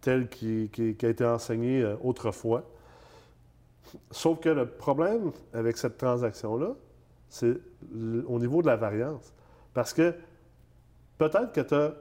tel 0.00 0.28
qui, 0.28 0.70
qui- 0.72 0.94
qui 0.94 1.06
a 1.06 1.08
été 1.08 1.24
enseigné 1.24 1.82
euh, 1.82 1.96
autrefois. 2.02 2.62
Sauf 4.10 4.40
que 4.40 4.48
le 4.48 4.66
problème 4.66 5.32
avec 5.52 5.76
cette 5.76 5.96
transaction-là, 5.98 6.72
c'est 7.28 7.58
au 8.26 8.38
niveau 8.38 8.62
de 8.62 8.66
la 8.66 8.76
variance. 8.76 9.32
Parce 9.74 9.92
que 9.92 10.14
peut-être 11.18 11.52
que 11.52 11.60
tu 11.60 11.74
as 11.74 11.94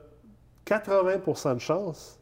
80% 0.65 1.55
de 1.55 1.59
chance 1.59 2.19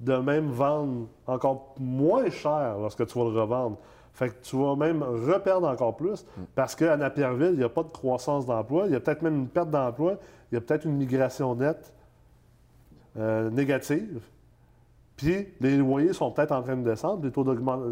de 0.00 0.16
même 0.16 0.50
vendre 0.50 1.06
encore 1.26 1.74
moins 1.78 2.28
cher 2.30 2.78
lorsque 2.78 3.06
tu 3.06 3.18
vas 3.18 3.24
le 3.30 3.40
revendre. 3.40 3.78
Fait 4.14 4.28
que 4.30 4.34
tu 4.42 4.56
vas 4.56 4.76
même 4.76 5.02
reperdre 5.02 5.66
encore 5.68 5.96
plus 5.96 6.24
parce 6.54 6.74
qu'à 6.76 6.96
Napierville, 6.96 7.50
il 7.54 7.58
n'y 7.58 7.64
a 7.64 7.68
pas 7.68 7.82
de 7.82 7.88
croissance 7.88 8.46
d'emploi, 8.46 8.84
il 8.86 8.92
y 8.92 8.96
a 8.96 9.00
peut-être 9.00 9.22
même 9.22 9.34
une 9.34 9.48
perte 9.48 9.70
d'emploi, 9.70 10.14
il 10.50 10.54
y 10.54 10.58
a 10.58 10.60
peut-être 10.60 10.84
une 10.84 10.96
migration 10.96 11.54
nette 11.56 11.92
euh, 13.18 13.50
négative. 13.50 14.20
Puis 15.16 15.48
les 15.60 15.76
loyers 15.76 16.12
sont 16.12 16.30
peut-être 16.30 16.52
en 16.52 16.62
train 16.62 16.76
de 16.76 16.82
descendre, 16.88 17.24
les 17.24 17.30
taux, 17.30 17.44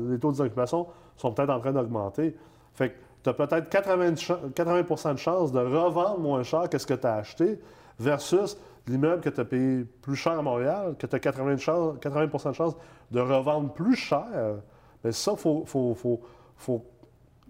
les 0.08 0.18
taux 0.18 0.32
d'occupation 0.32 0.86
sont 1.16 1.32
peut-être 1.32 1.50
en 1.50 1.60
train 1.60 1.72
d'augmenter. 1.72 2.36
Fait 2.74 2.90
que 2.90 2.94
tu 3.22 3.30
as 3.30 3.34
peut-être 3.34 3.68
80, 3.68 4.10
de 4.12 4.16
cha- 4.18 4.40
80 4.54 5.12
de 5.14 5.18
chance 5.18 5.52
de 5.52 5.58
revendre 5.60 6.18
moins 6.18 6.42
cher 6.42 6.68
que 6.68 6.78
ce 6.78 6.86
que 6.86 6.94
tu 6.94 7.06
as 7.06 7.14
acheté 7.16 7.60
versus 8.00 8.56
l'immeuble 8.88 9.20
que 9.22 9.28
tu 9.28 9.40
as 9.40 9.44
payé 9.44 9.84
plus 10.02 10.16
cher 10.16 10.38
à 10.38 10.42
Montréal, 10.42 10.96
que 10.98 11.06
tu 11.06 11.14
as 11.14 11.20
80, 11.20 11.52
de 11.54 11.56
chance- 11.60 11.96
80 12.00 12.26
de 12.50 12.52
chance 12.54 12.76
de 13.12 13.20
revendre 13.20 13.72
plus 13.72 13.94
cher. 13.94 14.56
Mais 15.04 15.12
ça, 15.12 15.32
il 15.32 15.38
faut, 15.38 15.64
faut- 15.66 15.94
faut- 15.94 16.20
faut 16.56 16.84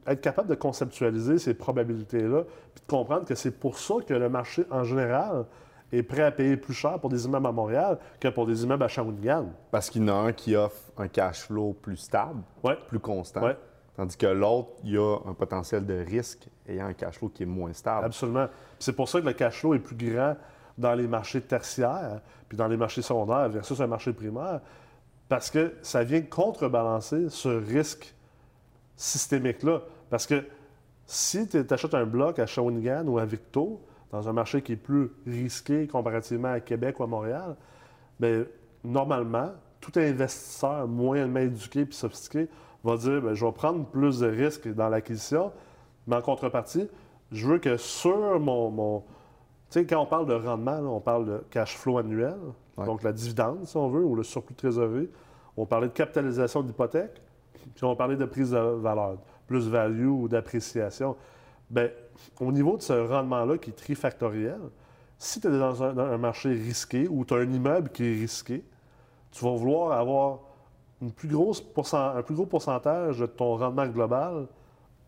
être 0.06 0.20
capable 0.20 0.48
de 0.48 0.54
conceptualiser 0.54 1.38
ces 1.38 1.54
probabilités-là, 1.54 2.42
puis 2.74 2.82
de 2.86 2.90
comprendre 2.90 3.24
que 3.24 3.34
c'est 3.34 3.50
pour 3.52 3.78
ça 3.78 3.94
que 4.06 4.14
le 4.14 4.28
marché 4.28 4.64
en 4.70 4.84
général 4.84 5.44
est 5.92 6.02
prêt 6.02 6.22
à 6.22 6.30
payer 6.30 6.56
plus 6.56 6.72
cher 6.74 6.98
pour 6.98 7.10
des 7.10 7.26
immeubles 7.26 7.46
à 7.46 7.52
Montréal 7.52 7.98
que 8.18 8.28
pour 8.28 8.46
des 8.46 8.64
immeubles 8.64 8.82
à 8.82 8.88
Shawinigan. 8.88 9.50
Parce 9.70 9.90
qu'il 9.90 10.02
y 10.02 10.10
en 10.10 10.14
a 10.16 10.18
un 10.28 10.32
qui 10.32 10.56
offre 10.56 10.80
un 10.96 11.06
cash 11.08 11.42
flow 11.42 11.74
plus 11.74 11.98
stable, 11.98 12.40
Ouais. 12.64 12.76
plus 12.88 12.98
constant, 12.98 13.42
Ouais. 13.44 13.56
tandis 13.94 14.16
que 14.16 14.26
l'autre, 14.26 14.70
il 14.84 14.92
y 14.92 14.96
a 14.98 15.18
un 15.26 15.34
potentiel 15.34 15.84
de 15.84 16.02
risque 16.02 16.48
ayant 16.66 16.86
un 16.86 16.94
cash 16.94 17.18
flow 17.18 17.28
qui 17.28 17.42
est 17.42 17.46
moins 17.46 17.74
stable. 17.74 18.06
Absolument. 18.06 18.46
C'est 18.78 18.94
pour 18.94 19.08
ça 19.08 19.20
que 19.20 19.26
le 19.26 19.34
cash 19.34 19.60
flow 19.60 19.74
est 19.74 19.78
plus 19.80 19.96
grand 19.96 20.34
dans 20.78 20.94
les 20.94 21.06
marchés 21.06 21.42
tertiaires, 21.42 22.22
puis 22.48 22.56
dans 22.56 22.66
les 22.68 22.78
marchés 22.78 23.02
secondaires 23.02 23.50
versus 23.50 23.78
un 23.78 23.86
marché 23.86 24.14
primaire, 24.14 24.60
parce 25.32 25.50
que 25.50 25.72
ça 25.80 26.04
vient 26.04 26.20
contrebalancer 26.20 27.30
ce 27.30 27.48
risque 27.48 28.14
systémique-là. 28.96 29.80
Parce 30.10 30.26
que 30.26 30.44
si 31.06 31.48
tu 31.48 31.64
achètes 31.70 31.94
un 31.94 32.04
bloc 32.04 32.38
à 32.38 32.44
Shawinigan 32.44 33.06
ou 33.06 33.18
à 33.18 33.24
Victo, 33.24 33.80
dans 34.10 34.28
un 34.28 34.34
marché 34.34 34.60
qui 34.60 34.72
est 34.72 34.76
plus 34.76 35.10
risqué 35.26 35.86
comparativement 35.86 36.52
à 36.52 36.60
Québec 36.60 37.00
ou 37.00 37.04
à 37.04 37.06
Montréal, 37.06 37.56
bien, 38.20 38.44
normalement, 38.84 39.52
tout 39.80 39.98
investisseur 39.98 40.86
moyennement 40.86 41.40
éduqué 41.40 41.80
et 41.80 41.88
sophistiqué 41.92 42.48
va 42.84 42.98
dire 42.98 43.22
bien, 43.22 43.32
je 43.32 43.42
vais 43.42 43.52
prendre 43.52 43.86
plus 43.86 44.18
de 44.18 44.26
risques 44.26 44.68
dans 44.68 44.90
l'acquisition, 44.90 45.50
mais 46.06 46.16
en 46.16 46.20
contrepartie, 46.20 46.90
je 47.30 47.48
veux 47.48 47.58
que 47.58 47.78
sur 47.78 48.38
mon. 48.38 49.02
Sais, 49.72 49.86
quand 49.86 50.00
on 50.00 50.06
parle 50.06 50.26
de 50.26 50.34
rendement, 50.34 50.80
là, 50.80 50.82
on 50.88 51.00
parle 51.00 51.26
de 51.26 51.44
cash 51.50 51.76
flow 51.76 51.98
annuel, 51.98 52.36
Ouais. 52.76 52.86
donc 52.86 53.02
la 53.02 53.12
dividende, 53.12 53.64
si 53.66 53.76
on 53.76 53.88
veut, 53.88 54.02
ou 54.04 54.14
le 54.14 54.22
surplus 54.22 54.54
de 54.54 54.58
trésorerie. 54.58 55.10
On 55.56 55.66
parlait 55.66 55.88
de 55.88 55.92
capitalisation 55.92 56.62
d'hypothèque, 56.62 57.20
puis 57.74 57.84
on 57.84 57.94
parlait 57.94 58.16
de 58.16 58.24
prise 58.24 58.50
de 58.52 58.56
valeur, 58.58 59.18
plus 59.46 59.68
value 59.68 60.06
ou 60.08 60.26
d'appréciation. 60.28 61.14
Bien, 61.68 61.90
au 62.40 62.50
niveau 62.50 62.76
de 62.78 62.82
ce 62.82 62.92
rendement-là 62.94 63.58
qui 63.58 63.70
est 63.70 63.74
trifactoriel, 63.74 64.58
si 65.18 65.40
tu 65.40 65.48
es 65.48 65.58
dans 65.58 65.82
un, 65.82 65.92
dans 65.92 66.04
un 66.06 66.18
marché 66.18 66.50
risqué 66.50 67.06
ou 67.08 67.24
tu 67.24 67.34
as 67.34 67.38
un 67.38 67.52
immeuble 67.52 67.90
qui 67.90 68.04
est 68.04 68.14
risqué, 68.20 68.64
tu 69.30 69.44
vas 69.44 69.52
vouloir 69.54 69.92
avoir 69.98 70.38
une 71.00 71.12
plus 71.12 71.28
grosse 71.28 71.60
pourcent- 71.60 72.16
un 72.16 72.22
plus 72.22 72.34
gros 72.34 72.46
pourcentage 72.46 73.18
de 73.18 73.26
ton 73.26 73.56
rendement 73.56 73.86
global 73.86 74.46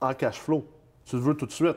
en 0.01 0.13
cash 0.15 0.39
flow. 0.41 0.65
Tu 1.07 1.17
le 1.17 1.23
veux 1.23 1.35
tout 1.35 1.47
de 1.47 1.51
suite. 1.53 1.77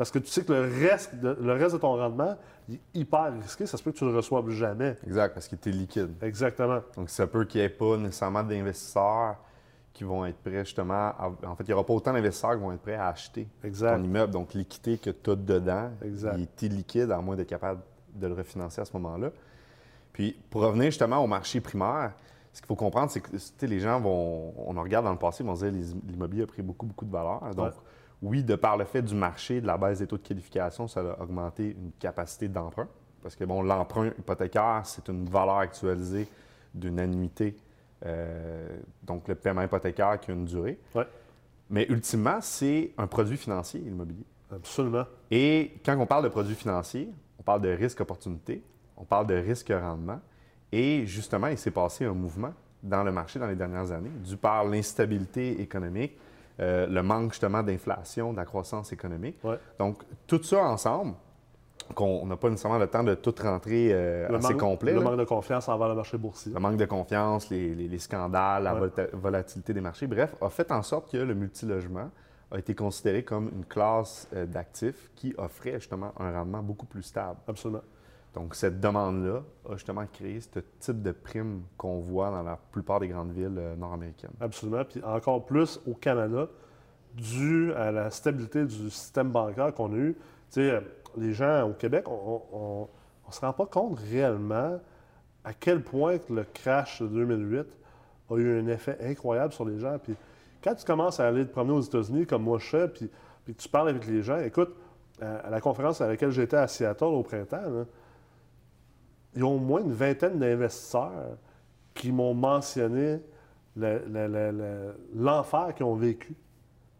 Parce 0.00 0.10
que 0.10 0.18
tu 0.18 0.28
sais 0.30 0.44
que 0.44 0.54
le 0.54 0.62
reste 0.62 1.14
de, 1.16 1.36
le 1.42 1.52
reste 1.52 1.74
de 1.74 1.78
ton 1.78 1.94
rendement 1.94 2.34
il 2.70 2.76
est 2.76 2.80
hyper 2.94 3.34
risqué. 3.34 3.66
Ça 3.66 3.76
se 3.76 3.82
peut 3.82 3.92
que 3.92 3.98
tu 3.98 4.04
ne 4.06 4.10
le 4.10 4.16
reçoives 4.16 4.48
jamais. 4.48 4.96
Exact, 5.06 5.34
parce 5.34 5.46
qu'il 5.46 5.56
était 5.58 5.70
liquide. 5.70 6.14
Exactement. 6.22 6.80
Donc, 6.96 7.10
ça 7.10 7.26
peut 7.26 7.44
qu'il 7.44 7.60
n'y 7.60 7.66
ait 7.66 7.68
pas 7.68 7.98
nécessairement 7.98 8.42
d'investisseurs 8.42 9.36
qui 9.92 10.04
vont 10.04 10.24
être 10.24 10.38
prêts 10.38 10.64
justement 10.64 10.94
à... 10.94 11.30
En 11.46 11.54
fait, 11.54 11.64
il 11.64 11.66
n'y 11.66 11.72
aura 11.74 11.84
pas 11.84 11.92
autant 11.92 12.14
d'investisseurs 12.14 12.52
qui 12.54 12.60
vont 12.62 12.72
être 12.72 12.80
prêts 12.80 12.94
à 12.94 13.08
acheter 13.08 13.46
Exact. 13.62 13.98
ton 13.98 14.02
immeuble. 14.02 14.32
Donc, 14.32 14.54
l'équité 14.54 14.96
que 14.96 15.10
tu 15.10 15.32
as 15.32 15.36
dedans, 15.36 15.90
Exact. 16.02 16.34
il 16.38 16.42
est 16.44 16.62
illiquide 16.62 17.10
à 17.10 17.20
moins 17.20 17.36
d'être 17.36 17.50
capable 17.50 17.82
de 18.14 18.26
le 18.26 18.32
refinancer 18.32 18.80
à 18.80 18.86
ce 18.86 18.94
moment-là. 18.94 19.28
Puis, 20.14 20.34
pour 20.48 20.62
revenir 20.62 20.86
justement 20.86 21.18
au 21.18 21.26
marché 21.26 21.60
primaire, 21.60 22.14
ce 22.54 22.62
qu'il 22.62 22.68
faut 22.68 22.74
comprendre, 22.74 23.10
c'est 23.10 23.20
que 23.20 23.66
les 23.66 23.80
gens 23.80 24.00
vont... 24.00 24.54
On 24.66 24.74
en 24.78 24.82
regarde 24.82 25.04
dans 25.04 25.12
le 25.12 25.18
passé, 25.18 25.44
ils 25.44 25.46
vont 25.46 25.52
dire 25.52 25.70
l'immobilier 26.08 26.44
a 26.44 26.46
pris 26.46 26.62
beaucoup, 26.62 26.86
beaucoup 26.86 27.04
de 27.04 27.12
valeur. 27.12 27.42
Donc, 27.54 27.66
Ouais. 27.66 27.72
Oui, 28.22 28.42
de 28.42 28.54
par 28.54 28.76
le 28.76 28.84
fait 28.84 29.02
du 29.02 29.14
marché, 29.14 29.60
de 29.60 29.66
la 29.66 29.78
baisse 29.78 30.00
des 30.00 30.06
taux 30.06 30.18
de 30.18 30.22
qualification, 30.22 30.86
ça 30.88 31.00
a 31.00 31.22
augmenté 31.22 31.70
une 31.70 31.92
capacité 31.98 32.48
d'emprunt. 32.48 32.88
Parce 33.22 33.36
que 33.36 33.44
bon, 33.44 33.62
l'emprunt 33.62 34.08
hypothécaire, 34.18 34.82
c'est 34.84 35.08
une 35.08 35.26
valeur 35.26 35.58
actualisée 35.58 36.28
d'une 36.74 37.00
annuité, 37.00 37.56
euh, 38.06 38.68
donc 39.02 39.28
le 39.28 39.34
paiement 39.34 39.62
hypothécaire 39.62 40.18
qui 40.20 40.30
a 40.30 40.34
une 40.34 40.44
durée. 40.44 40.78
Ouais. 40.94 41.06
Mais 41.68 41.86
ultimement, 41.88 42.38
c'est 42.40 42.92
un 42.98 43.06
produit 43.06 43.36
financier, 43.36 43.80
l'immobilier. 43.80 44.24
Absolument. 44.52 45.04
Et 45.30 45.74
quand 45.84 45.96
on 45.96 46.06
parle 46.06 46.24
de 46.24 46.28
produits 46.28 46.54
financiers, 46.54 47.08
on 47.38 47.42
parle 47.42 47.62
de 47.62 47.68
risque-opportunité, 47.68 48.62
on 48.96 49.04
parle 49.04 49.26
de 49.26 49.34
risque-rendement. 49.34 50.20
Et 50.72 51.06
justement, 51.06 51.46
il 51.48 51.58
s'est 51.58 51.70
passé 51.70 52.04
un 52.04 52.12
mouvement 52.12 52.52
dans 52.82 53.04
le 53.04 53.12
marché 53.12 53.38
dans 53.38 53.46
les 53.46 53.56
dernières 53.56 53.92
années, 53.92 54.10
dû 54.24 54.36
par 54.36 54.64
l'instabilité 54.64 55.60
économique, 55.60 56.16
euh, 56.60 56.86
le 56.86 57.02
manque 57.02 57.32
justement 57.32 57.62
d'inflation, 57.62 58.32
de 58.32 58.36
la 58.36 58.44
croissance 58.44 58.92
économique. 58.92 59.38
Ouais. 59.42 59.58
Donc, 59.78 60.02
tout 60.26 60.42
ça 60.42 60.62
ensemble, 60.64 61.14
qu'on 61.94 62.24
n'a 62.26 62.36
pas 62.36 62.48
nécessairement 62.50 62.78
le 62.78 62.86
temps 62.86 63.02
de 63.02 63.14
tout 63.14 63.34
rentrer 63.42 63.88
euh, 63.92 64.28
Le 64.28 64.36
assez 64.36 64.52
manque- 64.52 64.60
complet. 64.60 64.92
Le 64.92 64.98
là. 64.98 65.04
manque 65.04 65.18
de 65.18 65.24
confiance 65.24 65.68
envers 65.68 65.88
le 65.88 65.94
marché 65.96 66.18
boursier. 66.18 66.52
Le 66.52 66.60
manque 66.60 66.76
de 66.76 66.84
confiance, 66.84 67.50
les, 67.50 67.74
les- 67.74 67.88
les 67.88 67.98
scandales, 67.98 68.62
la 68.62 68.74
Ouais. 68.74 68.90
volatilité 69.12 69.72
des 69.72 69.80
marchés, 69.80 70.06
bref, 70.06 70.34
a 70.40 70.48
fait 70.50 70.70
en 70.70 70.82
sorte 70.82 71.10
que 71.10 71.16
le 71.16 71.34
multilogement 71.34 72.10
a 72.52 72.58
été 72.58 72.74
considéré 72.74 73.24
comme 73.24 73.48
une 73.56 73.64
classe 73.64 74.28
euh, 74.34 74.44
d'actifs 74.46 75.10
qui 75.16 75.34
offrait 75.38 75.74
justement 75.80 76.12
un 76.18 76.32
rendement 76.32 76.62
beaucoup 76.62 76.86
plus 76.86 77.02
stable. 77.02 77.36
Absolument. 77.48 77.82
Donc, 78.34 78.54
cette 78.54 78.80
demande-là 78.80 79.42
a 79.68 79.72
justement 79.74 80.06
créé 80.06 80.40
ce 80.40 80.60
type 80.78 81.02
de 81.02 81.12
prime 81.12 81.62
qu'on 81.76 81.98
voit 81.98 82.30
dans 82.30 82.42
la 82.42 82.56
plupart 82.56 83.00
des 83.00 83.08
grandes 83.08 83.32
villes 83.32 83.56
euh, 83.58 83.74
nord-américaines. 83.74 84.30
Absolument. 84.40 84.84
Puis 84.84 85.02
encore 85.02 85.44
plus 85.44 85.80
au 85.86 85.94
Canada, 85.94 86.48
dû 87.14 87.72
à 87.74 87.90
la 87.90 88.10
stabilité 88.10 88.64
du 88.64 88.90
système 88.90 89.30
bancaire 89.30 89.74
qu'on 89.74 89.92
a 89.92 89.96
eu. 89.96 90.14
Tu 90.14 90.60
sais, 90.60 90.70
euh, 90.70 90.80
les 91.16 91.32
gens 91.32 91.68
au 91.68 91.72
Québec, 91.72 92.04
on 92.08 92.88
ne 93.26 93.32
se 93.32 93.40
rend 93.40 93.52
pas 93.52 93.66
compte 93.66 93.98
réellement 93.98 94.78
à 95.44 95.54
quel 95.54 95.82
point 95.82 96.18
le 96.28 96.44
crash 96.44 97.02
de 97.02 97.08
2008 97.08 97.66
a 98.30 98.36
eu 98.36 98.60
un 98.60 98.66
effet 98.68 98.96
incroyable 99.02 99.52
sur 99.52 99.64
les 99.64 99.78
gens. 99.78 99.98
Puis 99.98 100.14
quand 100.62 100.74
tu 100.74 100.84
commences 100.84 101.20
à 101.20 101.26
aller 101.26 101.46
te 101.46 101.50
promener 101.50 101.74
aux 101.74 101.80
États-Unis, 101.80 102.26
comme 102.26 102.42
moi 102.42 102.58
je 102.58 102.66
fais, 102.66 102.88
puis, 102.88 103.10
tu 103.56 103.68
parles 103.68 103.88
avec 103.88 104.06
les 104.06 104.22
gens, 104.22 104.38
écoute, 104.38 104.76
à, 105.20 105.50
la 105.50 105.60
conférence 105.60 106.00
à 106.00 106.06
laquelle 106.06 106.30
j'étais 106.30 106.56
à 106.56 106.68
Seattle 106.68 107.04
au 107.04 107.22
printemps, 107.22 107.86
ils 109.34 109.44
ont 109.44 109.54
au 109.56 109.58
moins 109.58 109.80
une 109.80 109.92
vingtaine 109.92 110.38
d'investisseurs 110.38 111.36
qui 111.94 112.12
m'ont 112.12 112.34
mentionné 112.34 113.20
le- 113.76 114.02
le- 114.08 114.26
le- 114.26 114.50
le- 114.50 114.94
l'enfer 115.14 115.74
qu'ils 115.74 115.86
ont 115.86 115.94
vécu 115.94 116.34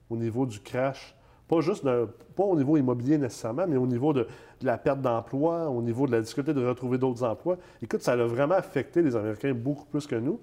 au 0.09 0.17
niveau 0.17 0.47
du 0.47 0.61
crash. 0.61 1.17
Pas 1.49 1.61
juste 1.61 1.85
pas 1.85 2.45
au 2.45 2.57
niveau 2.57 2.77
immobilier 2.77 3.19
nécessairement, 3.19 3.67
mais 3.67 3.77
au 3.77 3.87
niveau 3.87 4.13
de, 4.13 4.27
la 4.63 4.79
perte 4.79 5.01
d'emploi, 5.01 5.69
au 5.69 5.83
niveau 5.83 6.07
de 6.07 6.13
la 6.13 6.21
difficulté 6.21 6.55
de 6.55 6.65
retrouver 6.65 6.99
d'autres 6.99 7.25
emplois. 7.25 7.57
Écoute, 7.83 8.03
ça 8.03 8.13
a 8.13 8.17
vraiment 8.17 8.55
affecté 8.55 9.03
les 9.03 9.17
Américains 9.17 9.53
beaucoup 9.55 9.87
plus 9.87 10.07
que 10.07 10.15
nous. 10.17 10.39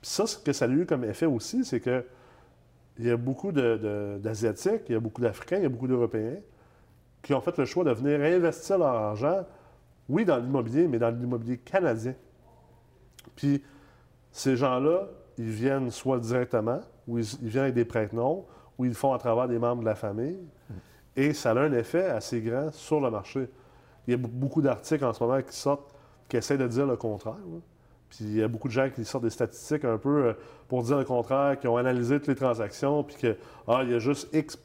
Puis 0.00 0.10
ça, 0.10 0.26
ce 0.26 0.38
que 0.38 0.52
ça 0.52 0.64
a 0.64 0.68
eu 0.68 0.86
comme 0.86 1.04
effet 1.04 1.26
aussi, 1.26 1.64
c'est 1.64 1.80
que 1.80 2.04
il 2.98 3.06
y 3.06 3.10
a 3.10 3.16
beaucoup 3.16 3.50
d'Asiatiques, 3.52 4.82
il 4.88 4.92
y 4.92 4.94
a 4.94 5.00
beaucoup 5.00 5.20
d'Africains, 5.20 5.56
il 5.56 5.62
y 5.62 5.66
a 5.66 5.68
beaucoup 5.68 5.88
d'Européens 5.88 6.36
qui 7.22 7.34
ont 7.34 7.40
fait 7.40 7.56
le 7.58 7.64
choix 7.64 7.84
de 7.84 7.90
venir 7.92 8.20
investir 8.20 8.78
leur 8.78 8.94
argent, 8.94 9.44
oui, 10.10 10.24
dans 10.24 10.38
l'immobilier, 10.38 10.88
mais 10.88 10.98
dans 10.98 11.10
l'immobilier 11.10 11.58
canadien. 11.58 12.14
Puis 13.36 13.62
ces 14.32 14.56
gens-là, 14.56 15.08
ils 15.38 15.50
viennent 15.50 15.90
soit 15.90 16.18
directement, 16.18 16.80
ou 17.06 17.18
ils, 17.18 17.24
viennent 17.42 17.64
avec 17.64 17.74
des 17.74 17.84
prête-noms, 17.84 18.44
ou 18.78 18.84
ils 18.84 18.88
le 18.88 18.94
font 18.94 19.12
à 19.12 19.18
travers 19.18 19.48
des 19.48 19.58
membres 19.58 19.82
de 19.82 19.86
la 19.86 19.94
famille. 19.94 20.38
Et 21.16 21.32
ça 21.32 21.52
a 21.52 21.58
un 21.58 21.72
effet 21.72 22.06
assez 22.06 22.40
grand 22.40 22.72
sur 22.72 23.00
le 23.00 23.10
marché. 23.10 23.48
Il 24.06 24.12
y 24.12 24.14
a 24.14 24.16
beaucoup 24.16 24.62
d'articles 24.62 25.04
en 25.04 25.12
ce 25.12 25.22
moment 25.22 25.40
qui 25.42 25.56
sortent, 25.56 25.94
qui 26.28 26.36
essaient 26.36 26.58
de 26.58 26.66
dire 26.66 26.86
le 26.86 26.96
contraire. 26.96 27.36
Puis 28.08 28.24
il 28.24 28.36
y 28.36 28.42
a 28.42 28.48
beaucoup 28.48 28.68
de 28.68 28.72
gens 28.72 28.90
qui 28.90 29.04
sortent 29.04 29.24
des 29.24 29.30
statistiques 29.30 29.84
un 29.84 29.96
peu 29.96 30.26
euh, 30.26 30.32
pour 30.68 30.82
dire 30.82 30.98
le 30.98 31.04
contraire, 31.04 31.58
qui 31.58 31.68
ont 31.68 31.76
analysé 31.76 32.18
toutes 32.18 32.28
les 32.28 32.34
transactions, 32.34 33.04
puis 33.04 33.16
que, 33.16 33.36
ah, 33.68 33.80
il 33.84 33.90
y 33.90 33.94
a 33.94 33.98
juste 33.98 34.28
X 34.34 34.58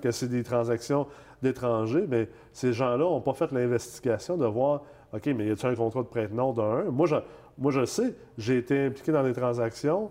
que 0.00 0.10
c'est 0.10 0.28
des 0.28 0.42
transactions 0.42 1.06
d'étrangers. 1.42 2.06
Mais 2.08 2.28
ces 2.52 2.72
gens-là 2.72 2.98
n'ont 3.04 3.20
pas 3.20 3.34
fait 3.34 3.50
l'investigation 3.52 4.36
de 4.36 4.46
voir, 4.46 4.82
OK, 5.12 5.26
mais 5.26 5.46
y 5.46 5.50
a-t-il 5.50 5.72
un 5.72 5.74
contrat 5.74 6.02
de 6.02 6.08
prête-nom 6.08 6.52
d'un? 6.52 6.84
Moi, 6.84 7.06
je, 7.06 7.16
moi, 7.58 7.70
je 7.72 7.84
sais, 7.84 8.14
j'ai 8.38 8.58
été 8.58 8.86
impliqué 8.86 9.12
dans 9.12 9.22
des 9.22 9.32
transactions, 9.32 10.10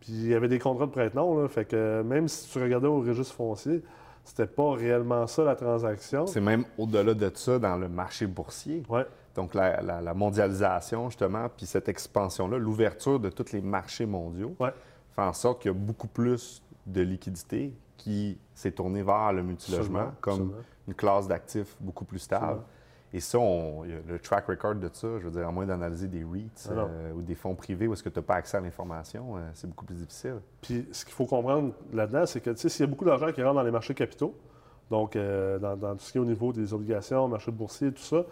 puis 0.00 0.12
il 0.12 0.26
y 0.28 0.34
avait 0.34 0.48
des 0.48 0.58
contrats 0.58 0.86
de 0.86 0.90
prête-nom. 0.92 1.46
Fait 1.48 1.64
que 1.64 2.02
même 2.02 2.28
si 2.28 2.48
tu 2.50 2.62
regardais 2.62 2.86
au 2.88 3.00
registre 3.00 3.34
foncier, 3.34 3.82
c'était 4.24 4.46
pas 4.46 4.72
réellement 4.72 5.26
ça 5.26 5.44
la 5.44 5.54
transaction. 5.54 6.26
C'est 6.26 6.40
même 6.40 6.64
au-delà 6.78 7.14
de 7.14 7.30
ça 7.34 7.58
dans 7.58 7.76
le 7.76 7.88
marché 7.88 8.26
boursier. 8.26 8.82
Ouais, 8.88 9.06
Donc, 9.36 9.54
la, 9.54 9.80
la- 9.82 10.00
la 10.00 10.14
mondialisation, 10.14 11.08
justement, 11.10 11.46
puis 11.56 11.66
cette 11.66 11.88
expansion-là, 11.88 12.58
l'ouverture 12.58 13.20
de 13.20 13.30
tous 13.30 13.52
les 13.52 13.60
marchés 13.60 14.06
mondiaux, 14.06 14.54
Ouais. 14.58 14.70
fait 15.14 15.22
en 15.22 15.32
sorte 15.32 15.62
qu'il 15.62 15.70
y 15.70 15.74
a 15.74 15.78
beaucoup 15.78 16.08
plus 16.08 16.62
de 16.86 17.02
liquidités 17.02 17.72
qui 17.96 18.38
s'est 18.54 18.72
tournée 18.72 19.02
vers 19.02 19.32
le 19.32 19.42
multilogement 19.42 19.98
Absolument, 19.98 20.14
comme 20.20 20.32
absolument. 20.34 20.56
une 20.88 20.94
classe 20.94 21.28
d'actifs 21.28 21.76
beaucoup 21.80 22.04
plus 22.04 22.18
stable. 22.20 22.60
Et 23.12 23.20
ça, 23.20 23.38
on- 23.38 23.84
le 23.84 24.18
track 24.18 24.46
record 24.46 24.74
de 24.74 24.90
ça, 24.92 25.06
je 25.18 25.24
veux 25.24 25.30
dire, 25.30 25.48
à 25.48 25.52
moins 25.52 25.64
d'analyser 25.64 26.08
des 26.08 26.24
REITs 26.24 26.68
Ah 26.70 26.72
euh, 26.80 27.12
ou 27.12 27.22
des 27.22 27.34
fonds 27.36 27.54
privés 27.54 27.86
où 27.86 27.92
est-ce 27.92 28.02
que 28.02 28.08
tu 28.08 28.18
n'as 28.18 28.22
pas 28.24 28.34
accès 28.34 28.56
à 28.56 28.60
l'information, 28.60 29.36
euh, 29.36 29.40
c'est 29.54 29.68
beaucoup 29.68 29.84
plus 29.86 29.94
difficile. 29.96 30.40
Puis 30.60 30.86
ce 30.92 31.04
qu'il 31.04 31.14
faut 31.14 31.24
comprendre 31.24 31.72
là-dedans, 31.92 32.26
c'est 32.26 32.40
que 32.40 32.50
tu 32.50 32.58
sais, 32.58 32.68
s'il 32.68 32.84
y 32.84 32.88
a 32.88 32.90
beaucoup 32.90 33.04
d'argent 33.04 33.30
qui 33.32 33.42
rentre 33.42 33.54
dans 33.54 33.62
les 33.62 33.70
marchés 33.70 33.94
capitaux, 33.94 34.34
donc 34.90 35.16
euh, 35.16 35.58
dans, 35.58 35.76
dans 35.76 35.94
tout 35.94 36.04
ce 36.04 36.12
qui 36.12 36.18
est 36.18 36.20
au 36.20 36.24
niveau 36.26 36.52
des 36.52 36.74
obligations, 36.74 37.26
marché 37.28 37.50
boursier, 37.52 37.92
tout 37.92 38.02
ça, 38.02 38.24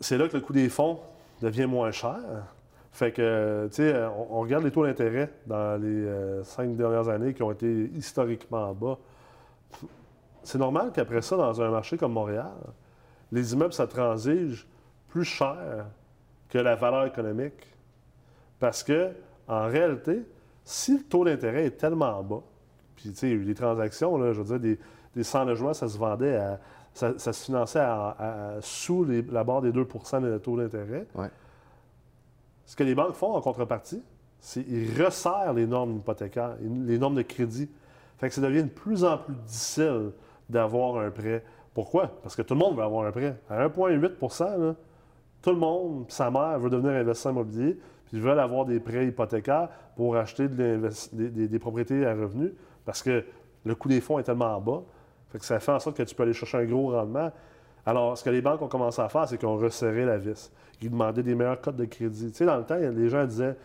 c'est 0.00 0.16
là 0.18 0.28
que 0.28 0.36
le 0.36 0.42
coût 0.42 0.52
des 0.52 0.68
fonds 0.68 1.00
devient 1.42 1.66
moins 1.66 1.90
cher. 1.90 2.16
Fait 2.92 3.10
que, 3.10 3.68
tu 3.68 3.76
sais, 3.76 4.04
on, 4.04 4.36
on 4.36 4.40
regarde 4.40 4.64
les 4.64 4.70
taux 4.70 4.84
d'intérêt 4.84 5.30
dans 5.46 5.80
les 5.80 5.88
euh, 5.88 6.44
cinq 6.44 6.76
dernières 6.76 7.08
années 7.08 7.32
qui 7.32 7.42
ont 7.42 7.50
été 7.50 7.90
historiquement 7.94 8.72
bas. 8.74 8.98
C'est 10.42 10.58
normal 10.58 10.90
qu'après 10.94 11.22
ça, 11.22 11.36
dans 11.36 11.62
un 11.62 11.70
marché 11.70 11.96
comme 11.96 12.12
Montréal, 12.12 12.52
les 13.30 13.54
immeubles, 13.54 13.72
ça 13.72 13.86
transige 13.86 14.66
plus 15.08 15.24
cher 15.24 15.86
que 16.48 16.58
la 16.58 16.74
valeur 16.74 17.06
économique. 17.06 17.66
Parce 18.58 18.82
que, 18.82 19.10
en 19.48 19.66
réalité, 19.68 20.26
si 20.64 20.98
le 20.98 21.04
taux 21.04 21.24
d'intérêt 21.24 21.64
est 21.66 21.78
tellement 21.78 22.22
bas, 22.22 22.42
puis 22.94 23.10
tu 23.10 23.16
sais, 23.16 23.30
il 23.30 23.54
transactions, 23.54 24.18
je 24.32 24.40
veux 24.40 24.58
dire, 24.58 24.60
des, 24.60 24.78
des 25.16 25.22
100 25.24 25.46
logements, 25.46 25.72
ça 25.74 25.88
se 25.88 25.96
vendait 25.98 26.36
à. 26.36 26.60
Ça, 26.94 27.18
se 27.18 27.32
finançait 27.46 27.80
à- 27.80 28.58
sous 28.60 29.06
la 29.30 29.44
barre 29.44 29.62
des 29.62 29.72
2% 29.72 30.20
de 30.20 30.36
taux 30.36 30.58
d'intérêt. 30.58 31.06
Ce 32.72 32.76
que 32.76 32.84
les 32.84 32.94
banques 32.94 33.12
font 33.12 33.34
en 33.34 33.42
contrepartie, 33.42 34.02
c'est 34.40 34.64
qu'ils 34.64 35.04
resserrent 35.04 35.52
les 35.52 35.66
normes 35.66 35.98
hypothécaires, 35.98 36.56
les 36.58 36.98
normes 36.98 37.16
de 37.16 37.20
crédit. 37.20 37.68
Fait 38.16 38.30
que 38.30 38.34
ça 38.34 38.40
devient 38.40 38.62
de 38.62 38.70
plus 38.70 39.04
en 39.04 39.18
plus 39.18 39.34
difficile 39.34 40.12
d'avoir 40.48 40.96
un 40.96 41.10
prêt. 41.10 41.44
Pourquoi? 41.74 42.06
Parce 42.22 42.34
que 42.34 42.40
tout 42.40 42.54
le 42.54 42.60
monde 42.60 42.74
veut 42.74 42.82
avoir 42.82 43.06
un 43.06 43.12
prêt. 43.12 43.36
À 43.50 43.68
1,8 43.68 44.58
là, 44.58 44.74
tout 45.42 45.50
le 45.50 45.58
monde, 45.58 46.06
sa 46.08 46.30
mère 46.30 46.58
veut 46.58 46.70
devenir 46.70 46.92
investisseur 46.92 47.32
immobilier, 47.32 47.74
puis 48.06 48.16
ils 48.16 48.22
veulent 48.22 48.40
avoir 48.40 48.64
des 48.64 48.80
prêts 48.80 49.06
hypothécaires 49.06 49.68
pour 49.94 50.16
acheter 50.16 50.48
des 50.48 51.58
propriétés 51.58 52.06
à 52.06 52.14
revenus, 52.14 52.52
parce 52.86 53.02
que 53.02 53.22
le 53.66 53.74
coût 53.74 53.88
des 53.88 54.00
fonds 54.00 54.18
est 54.18 54.22
tellement 54.22 54.58
bas. 54.62 54.82
Fait 55.28 55.38
que 55.38 55.44
ça 55.44 55.60
fait 55.60 55.72
en 55.72 55.78
sorte 55.78 55.98
que 55.98 56.04
tu 56.04 56.14
peux 56.14 56.22
aller 56.22 56.32
chercher 56.32 56.56
un 56.56 56.64
gros 56.64 56.92
rendement. 56.92 57.32
Alors, 57.84 58.16
ce 58.16 58.22
que 58.24 58.30
les 58.30 58.40
banques 58.40 58.62
ont 58.62 58.68
commencé 58.68 59.00
à 59.02 59.08
faire, 59.08 59.26
c'est 59.28 59.38
qu'ils 59.38 59.48
ont 59.48 59.56
resserré 59.56 60.04
la 60.04 60.18
vis. 60.18 60.50
Ils 60.80 60.90
demandaient 60.90 61.22
des 61.22 61.34
meilleurs 61.34 61.60
codes 61.60 61.76
de 61.76 61.84
crédit. 61.84 62.30
Tu 62.30 62.36
sais, 62.38 62.44
dans 62.46 62.56
le 62.56 62.64
temps, 62.64 62.76
les 62.76 63.08
gens 63.08 63.24
disaient 63.24 63.56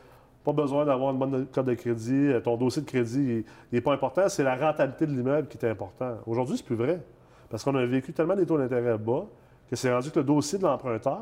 pas 0.44 0.54
besoin 0.54 0.86
d'avoir 0.86 1.12
une 1.12 1.20
bonne 1.20 1.46
cote 1.48 1.66
de 1.66 1.74
crédit, 1.74 2.28
euh, 2.32 2.40
ton 2.40 2.56
dossier 2.58 2.82
de 2.82 2.88
crédit 2.88 3.44
n'est 3.72 3.82
pas 3.82 3.94
important, 3.94 4.30
c'est 4.30 4.44
la 4.44 4.56
rentabilité 4.56 5.06
de 5.06 5.12
l'immeuble 5.12 5.48
qui 5.48 5.58
est 5.58 5.70
important. 5.70 6.16
Aujourd'hui, 6.26 6.58
c'est 6.58 6.66
plus 6.66 6.76
vrai. 6.76 7.02
Parce 7.50 7.64
qu'on 7.64 7.76
a 7.76 7.86
vécu 7.86 8.14
tellement 8.14 8.36
des 8.36 8.46
taux 8.46 8.58
d'intérêt 8.58 8.98
bas 8.98 9.26
que 9.70 9.76
c'est 9.76 9.92
rendu 9.94 10.10
que 10.10 10.20
le 10.20 10.26
dossier 10.26 10.58
de 10.58 10.64
l'emprunteur 10.64 11.20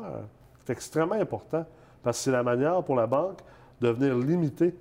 est 0.66 0.72
extrêmement 0.72 1.16
important. 1.16 1.66
Parce 2.02 2.18
que 2.18 2.24
c'est 2.24 2.30
la 2.30 2.42
manière 2.44 2.82
pour 2.84 2.94
la 2.94 3.06
banque 3.08 3.38
de 3.80 3.88
venir 3.88 4.16
limiter. 4.16 4.74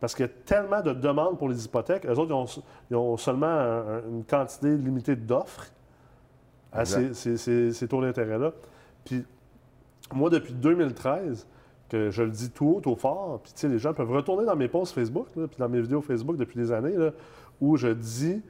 Parce 0.00 0.14
qu'il 0.16 0.26
y 0.26 0.28
a 0.28 0.32
tellement 0.44 0.80
de 0.82 0.92
demandes 0.92 1.38
pour 1.38 1.48
les 1.48 1.64
hypothèques. 1.64 2.04
Eux 2.06 2.18
autres, 2.18 2.34
ont, 2.92 3.16
seulement 3.16 3.46
un- 3.46 3.78
un- 3.98 4.02
une 4.10 4.24
quantité 4.24 4.76
limitée 4.76 5.14
d'offres 5.14 5.66
à 6.72 6.84
ces, 6.84 6.98
Exact. 7.00 7.14
ces- 7.14 7.36
ces- 7.36 7.72
ces 7.72 7.88
taux 7.88 8.00
d'intérêt-là. 8.00 8.52
Puis, 9.04 9.24
moi, 10.12 10.30
depuis 10.30 10.52
2013, 10.54 11.46
que 11.88 12.10
je 12.10 12.22
le 12.22 12.30
dis 12.30 12.50
tout 12.50 12.76
haut, 12.76 12.80
tout 12.80 12.94
fort, 12.96 13.40
puis 13.42 13.52
tu 13.52 13.60
sais, 13.60 13.68
les 13.68 13.78
gens 13.78 13.92
peuvent 13.92 14.10
retourner 14.10 14.46
dans 14.46 14.56
mes 14.56 14.68
posts 14.68 14.94
Facebook, 14.94 15.26
là, 15.36 15.46
puis 15.46 15.56
dans 15.58 15.68
mes 15.68 15.80
vidéos 15.80 16.00
Facebook 16.00 16.36
depuis 16.36 16.58
des 16.58 16.72
années, 16.72 16.96
là, 16.96 17.10
où 17.60 17.76
je 17.76 17.88
dis 17.88 18.42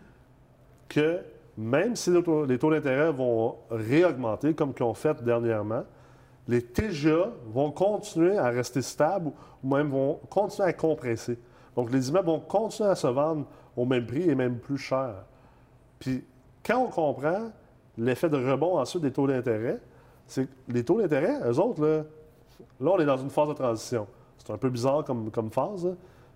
que 0.89 1.21
même 1.59 1.97
si 1.97 2.11
les 2.11 2.23
taux, 2.23 2.47
taux 2.47 2.71
d'intérêt 2.71 3.11
vont 3.13 3.57
réaugmenter, 3.71 4.55
comme 4.55 4.73
qu'ils 4.73 4.85
ont 4.87 4.95
fait 4.95 5.23
dernièrement, 5.23 5.83
les 6.49 6.63
TGA 6.63 7.31
vont 7.53 7.71
continuer 7.71 8.39
à 8.39 8.49
rester 8.49 8.81
stables 8.83 9.31
ou 9.63 9.75
même 9.75 9.89
vont 9.89 10.15
continuer 10.31 10.69
à 10.69 10.73
compresser. 10.73 11.39
Donc, 11.77 11.91
les 11.93 12.09
immeubles 12.09 12.27
vont 12.27 12.41
continuer 12.41 12.89
à 12.91 12.95
se 12.95 13.07
vendre 13.07 13.47
au 13.77 13.85
même 13.85 14.07
prix 14.07 14.29
et 14.29 14.35
même 14.35 14.59
plus 14.59 14.79
cher. 14.79 15.15
Puis 15.99 16.25
quand 16.65 16.79
on 16.79 16.89
comprend 16.89 17.51
l'effet 17.99 18.29
de 18.29 18.37
rebond 18.37 18.79
ensuite 18.79 19.03
des 19.03 19.13
taux 19.13 19.27
d'intérêt, 19.27 19.81
c'est 20.27 20.47
que 20.47 20.51
les 20.69 20.85
taux 20.85 21.01
d'intérêt, 21.01 21.39
eux 21.45 21.59
autres, 21.59 21.85
là, 21.85 22.05
là, 22.81 22.91
on 22.95 22.99
est 22.99 23.05
dans 23.05 23.17
une 23.17 23.31
phase 23.31 23.49
de 23.49 23.55
transition. 23.55 24.07
C'est 24.39 24.53
un 24.53 24.59
peu 24.59 24.71
bizarre 24.71 25.05
comme, 25.05 25.31
comme 25.31 25.51
phase, 25.51 25.87
là. 25.87 25.93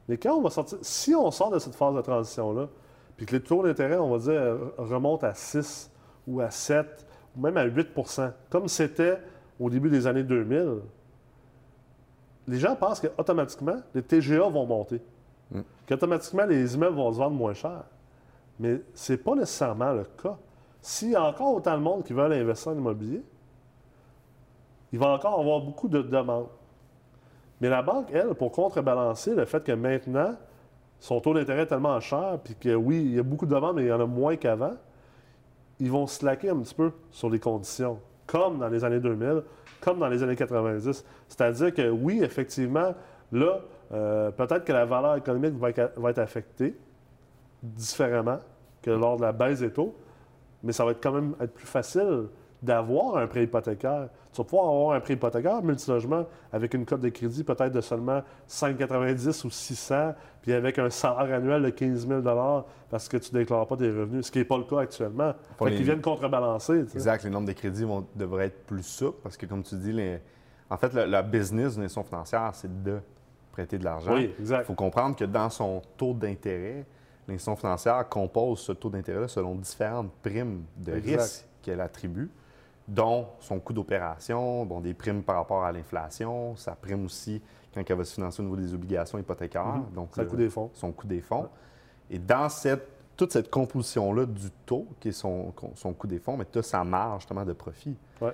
mais 0.08 0.16
quand 0.16 0.34
on 0.34 0.42
va 0.42 0.50
sortir, 0.50 0.78
si 0.82 1.14
on 1.14 1.30
sort 1.30 1.50
de 1.50 1.58
cette 1.58 1.74
phase 1.74 1.94
de 1.94 2.00
transition-là, 2.00 2.68
puis 3.16 3.26
que 3.26 3.32
les 3.32 3.42
taux 3.42 3.62
d'intérêt, 3.62 3.96
on 3.96 4.10
va 4.10 4.18
dire, 4.18 4.58
remontent 4.76 5.26
à 5.26 5.34
6 5.34 5.90
ou 6.26 6.40
à 6.40 6.50
7 6.50 7.06
ou 7.36 7.40
même 7.40 7.56
à 7.56 7.66
8% 7.66 8.30
comme 8.50 8.68
c'était 8.68 9.18
au 9.58 9.70
début 9.70 9.88
des 9.88 10.06
années 10.06 10.22
2000, 10.22 10.80
les 12.48 12.58
gens 12.58 12.76
pensent 12.76 13.00
qu'automatiquement, 13.00 13.76
les 13.94 14.02
TGA 14.02 14.48
vont 14.48 14.66
monter. 14.66 15.00
Mm. 15.50 15.60
Qu'automatiquement, 15.88 16.44
les 16.44 16.74
immeubles 16.74 16.96
vont 16.96 17.12
se 17.12 17.18
vendre 17.18 17.36
moins 17.36 17.54
cher. 17.54 17.84
Mais 18.58 18.80
ce 18.94 19.12
n'est 19.12 19.18
pas 19.18 19.34
nécessairement 19.34 19.92
le 19.92 20.04
cas. 20.22 20.36
S'il 20.86 21.10
y 21.10 21.16
a 21.16 21.24
encore 21.24 21.52
autant 21.52 21.76
de 21.76 21.82
monde 21.82 22.04
qui 22.04 22.12
veulent 22.12 22.32
investir 22.32 22.70
en 22.70 22.76
immobilier, 22.76 23.20
il 24.92 25.00
va 25.00 25.08
encore 25.08 25.40
avoir 25.40 25.60
beaucoup 25.60 25.88
de 25.88 26.00
demandes. 26.00 26.46
Mais 27.60 27.68
la 27.68 27.82
banque, 27.82 28.10
elle, 28.12 28.34
pour 28.34 28.52
contrebalancer 28.52 29.34
le 29.34 29.46
fait 29.46 29.64
que 29.64 29.72
maintenant, 29.72 30.36
son 31.00 31.20
taux 31.20 31.34
d'intérêt 31.34 31.62
est 31.62 31.66
tellement 31.66 31.98
cher, 31.98 32.38
puis 32.44 32.54
que 32.54 32.72
oui, 32.72 33.02
il 33.04 33.14
y 33.16 33.18
a 33.18 33.24
beaucoup 33.24 33.46
de 33.46 33.52
demandes, 33.52 33.74
mais 33.74 33.82
il 33.82 33.88
y 33.88 33.92
en 33.92 33.98
a 33.98 34.06
moins 34.06 34.36
qu'avant, 34.36 34.74
ils 35.80 35.90
vont 35.90 36.06
slacker 36.06 36.50
un 36.50 36.60
petit 36.60 36.76
peu 36.76 36.92
sur 37.10 37.30
les 37.30 37.40
conditions, 37.40 37.98
comme 38.24 38.60
dans 38.60 38.68
les 38.68 38.84
années 38.84 39.00
2000, 39.00 39.42
comme 39.80 39.98
dans 39.98 40.08
les 40.08 40.22
années 40.22 40.36
90. 40.36 41.04
C'est-à-dire 41.26 41.74
que 41.74 41.90
oui, 41.90 42.20
effectivement, 42.22 42.94
là, 43.32 43.58
euh, 43.92 44.30
peut-être 44.30 44.64
que 44.64 44.72
la 44.72 44.84
valeur 44.84 45.16
économique 45.16 45.54
va 45.54 45.70
être, 45.70 45.98
va 45.98 46.10
être 46.10 46.20
affectée 46.20 46.78
différemment 47.60 48.38
que 48.82 48.92
lors 48.92 49.16
de 49.16 49.22
la 49.22 49.32
baisse 49.32 49.58
des 49.58 49.72
taux, 49.72 49.92
mais 50.62 50.72
ça 50.72 50.84
va 50.84 50.90
être 50.92 51.02
quand 51.02 51.12
même 51.12 51.34
être 51.40 51.52
plus 51.54 51.66
facile 51.66 52.24
d'avoir 52.62 53.18
un 53.18 53.26
prêt 53.26 53.44
hypothécaire. 53.44 54.08
Tu 54.32 54.38
vas 54.38 54.44
pouvoir 54.44 54.68
avoir 54.68 54.92
un 54.96 55.00
prêt 55.00 55.14
hypothécaire 55.14 55.62
multilogement 55.62 56.24
avec 56.52 56.72
une 56.74 56.84
cote 56.86 57.00
de 57.00 57.10
crédit 57.10 57.44
peut-être 57.44 57.72
de 57.72 57.80
seulement 57.80 58.22
5,90 58.48 59.44
ou 59.46 59.50
600, 59.50 60.14
puis 60.42 60.52
avec 60.52 60.78
un 60.78 60.90
salaire 60.90 61.36
annuel 61.36 61.62
de 61.62 61.70
15 61.70 62.06
000 62.08 62.22
parce 62.90 63.08
que 63.08 63.16
tu 63.18 63.34
ne 63.34 63.40
déclares 63.40 63.66
pas 63.66 63.76
tes 63.76 63.88
revenus, 63.90 64.26
ce 64.26 64.30
qui 64.32 64.38
n'est 64.38 64.44
pas 64.44 64.56
le 64.58 64.64
cas 64.64 64.80
actuellement. 64.80 65.34
Fait 65.58 65.70
les- 65.70 65.76
qu'ils 65.76 65.84
viennent 65.84 66.00
contrebalancer. 66.00 66.84
tu 66.84 66.90
sais. 66.90 66.96
Exact. 66.96 67.24
Les 67.24 67.30
nombres 67.30 67.46
de 67.48 67.52
crédits 67.52 67.84
vont, 67.84 68.06
devraient 68.14 68.46
être 68.46 68.64
plus 68.66 68.82
souples 68.82 69.18
parce 69.22 69.36
que, 69.36 69.46
comme 69.46 69.62
tu 69.62 69.74
dis, 69.76 69.92
les- 69.92 70.18
en 70.70 70.76
fait, 70.76 70.92
le, 70.94 71.04
la 71.04 71.22
business 71.22 71.74
d'une 71.74 71.84
institution 71.84 72.04
financière, 72.04 72.50
c'est 72.54 72.82
de 72.82 72.98
prêter 73.52 73.78
de 73.78 73.84
l'argent. 73.84 74.14
Oui, 74.14 74.30
Il 74.38 74.42
exact. 74.42 74.64
faut 74.64 74.74
comprendre 74.74 75.14
que 75.14 75.24
dans 75.24 75.50
son 75.50 75.82
taux 75.96 76.14
d'intérêt, 76.14 76.84
l'institution 77.28 77.56
financière 77.56 78.08
compose 78.08 78.60
ce 78.60 78.72
tôt 78.72 78.88
d'intérêt 78.90 79.28
selon 79.28 79.54
différentes 79.54 80.12
primes 80.22 80.62
de 80.76 80.94
Exact. 80.96 81.20
risque 81.20 81.46
qu'elle 81.62 81.80
attribue, 81.80 82.30
dont 82.86 83.26
son 83.40 83.58
coût 83.58 83.72
d'opération, 83.72 84.64
bon, 84.64 84.80
des 84.80 84.94
primes 84.94 85.22
par 85.22 85.36
rapport 85.36 85.64
à 85.64 85.72
l'inflation, 85.72 86.54
sa 86.56 86.72
prime 86.76 87.04
aussi 87.04 87.42
quand 87.74 87.82
elle 87.88 87.96
va 87.96 88.04
se 88.04 88.14
financer 88.14 88.40
au 88.40 88.44
niveau 88.44 88.56
des 88.56 88.72
obligations 88.72 89.18
hypothécaires, 89.18 89.66
Mhm. 89.66 89.92
donc 89.94 90.16
le- 90.16 90.24
des 90.24 90.48
fonds. 90.48 90.70
son 90.72 90.92
coût 90.92 91.06
des 91.06 91.20
fonds. 91.20 91.48
Et 92.08 92.18
dans 92.18 92.48
cette, 92.48 92.86
toute 93.16 93.32
cette 93.32 93.50
composition-là 93.50 94.24
du 94.26 94.50
taux, 94.64 94.86
qui 95.00 95.08
est 95.08 95.12
son, 95.12 95.52
son 95.74 95.92
coût 95.92 96.06
des 96.06 96.18
fonds, 96.20 96.36
mais 96.36 96.44
tu 96.50 96.58
as 96.58 96.62
sa 96.62 96.84
marge 96.84 97.22
justement 97.22 97.44
de 97.44 97.52
profit. 97.52 97.96
Ouais. 98.20 98.32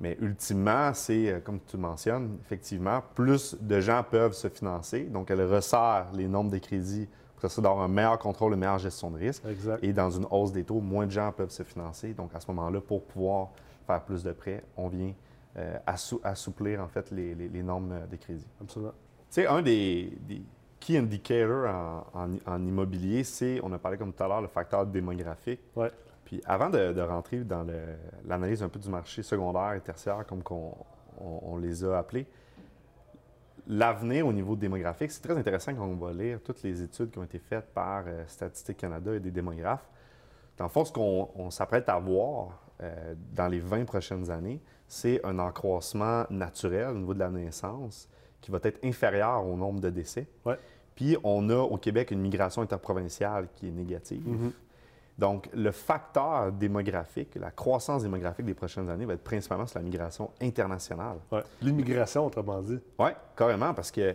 Mais 0.00 0.16
ultimement, 0.20 0.92
c'est, 0.94 1.28
euh, 1.30 1.40
comme 1.40 1.60
tu 1.60 1.76
le 1.76 1.82
mentionnes, 1.82 2.36
effectivement, 2.44 3.00
plus 3.14 3.54
de 3.60 3.78
gens 3.80 4.02
peuvent 4.02 4.32
se 4.32 4.48
financer. 4.48 5.04
Donc, 5.04 5.30
elle 5.30 5.42
resserre 5.44 6.06
les 6.12 6.26
nombres 6.26 6.50
de 6.50 6.58
crédits 6.58 7.08
pour 7.48 7.50
ça 7.52 7.62
d'avoir 7.62 7.82
un 7.84 7.88
meilleur 7.88 8.18
contrôle, 8.18 8.52
une 8.54 8.60
meilleure 8.60 8.78
gestion 8.78 9.10
de 9.10 9.18
risque. 9.18 9.44
Exact. 9.46 9.82
Et 9.84 9.92
dans 9.92 10.10
une 10.10 10.26
hausse 10.30 10.52
des 10.52 10.64
taux, 10.64 10.80
moins 10.80 11.06
de 11.06 11.10
gens 11.10 11.30
peuvent 11.32 11.50
se 11.50 11.62
financer. 11.62 12.14
Donc, 12.14 12.34
à 12.34 12.40
ce 12.40 12.50
moment-là, 12.50 12.80
pour 12.80 13.02
pouvoir 13.04 13.50
faire 13.86 14.02
plus 14.02 14.22
de 14.22 14.32
prêts, 14.32 14.62
on 14.76 14.88
vient 14.88 15.12
euh, 15.56 15.76
assou- 15.86 16.20
assouplir, 16.24 16.80
en 16.80 16.88
fait, 16.88 17.10
les, 17.10 17.34
les- 17.34 17.48
les 17.48 17.62
normes 17.62 17.92
euh, 17.92 18.06
de 18.06 18.16
crédit. 18.16 18.46
Absolument. 18.60 18.92
Tu 18.92 19.42
sais, 19.42 19.46
un 19.46 19.60
des, 19.62 20.16
des 20.22 20.42
key 20.80 20.96
indicators 20.96 21.68
en, 22.14 22.20
en- 22.24 22.36
en 22.54 22.66
immobilier, 22.66 23.22
c'est, 23.24 23.60
on 23.62 23.72
a 23.72 23.78
parlé 23.78 23.98
comme 23.98 24.12
tout 24.12 24.22
à 24.22 24.28
l'heure, 24.28 24.40
le 24.40 24.48
facteur 24.48 24.86
démographique. 24.86 25.60
Ouais. 25.76 25.90
Puis 26.24 26.40
avant 26.46 26.70
de, 26.70 26.92
de 26.92 27.00
rentrer 27.02 27.38
dans 27.44 27.66
l'analyse 28.24 28.62
un 28.62 28.68
peu 28.68 28.78
du 28.78 28.88
marché 28.88 29.22
secondaire 29.22 29.74
et 29.74 29.80
tertiaire, 29.80 30.24
comme 30.26 30.42
qu'on 30.42 30.72
on- 31.20 31.40
on 31.42 31.56
les 31.58 31.84
a 31.84 31.98
appelés, 31.98 32.26
l'avenir 33.66 34.26
au 34.26 34.32
niveau 34.32 34.56
démographique, 34.56 35.10
c'est 35.10 35.22
très 35.22 35.36
intéressant 35.36 35.74
quand 35.74 35.86
on 35.86 35.96
va 35.96 36.12
lire 36.12 36.40
toutes 36.42 36.62
les 36.62 36.82
études 36.82 37.10
qui 37.10 37.18
ont 37.18 37.24
été 37.24 37.38
faites 37.38 37.66
par 37.72 38.04
euh, 38.06 38.24
Statistique 38.26 38.78
Canada 38.78 39.14
et 39.14 39.20
des 39.20 39.30
démographes. 39.30 39.88
Dans 40.56 40.64
le 40.64 40.70
fond, 40.70 40.84
ce 40.84 40.92
qu'on 40.92 41.28
on 41.34 41.50
s'apprête 41.50 41.88
à 41.88 41.98
voir 41.98 42.62
euh, 42.82 43.14
dans 43.32 43.48
les 43.48 43.60
20 43.60 43.84
prochaines 43.84 44.30
années, 44.30 44.60
c'est 44.88 45.24
un 45.24 45.38
accroissement 45.38 46.24
naturel 46.30 46.88
au 46.90 46.98
niveau 46.98 47.14
de 47.14 47.20
la 47.20 47.30
naissance 47.30 48.08
qui 48.40 48.50
va 48.50 48.58
être 48.62 48.84
inférieur 48.84 49.46
au 49.46 49.56
nombre 49.56 49.80
de 49.80 49.90
décès. 49.90 50.26
Ouais. 50.44 50.58
Puis 50.94 51.16
on 51.24 51.48
a 51.48 51.56
au 51.56 51.78
Québec 51.78 52.10
une 52.10 52.20
migration 52.20 52.62
interprovinciale 52.62 53.48
qui 53.54 53.68
est 53.68 53.72
négative. 53.72 54.26
Mhm. 54.26 54.52
Donc, 55.18 55.48
le 55.52 55.70
facteur 55.70 56.50
démographique, 56.52 57.34
la 57.36 57.50
croissance 57.50 58.02
démographique 58.02 58.46
des 58.46 58.54
prochaines 58.54 58.88
années 58.88 59.04
va 59.04 59.14
être 59.14 59.22
principalement 59.24 59.66
sur 59.66 59.78
la 59.78 59.84
migration 59.84 60.30
internationale. 60.40 61.18
Ouais. 61.30 61.42
L'immigration, 61.60 62.26
autrement 62.26 62.60
dit. 62.62 62.78
Oui, 62.98 63.10
carrément, 63.36 63.74
parce 63.74 63.90
que, 63.90 64.14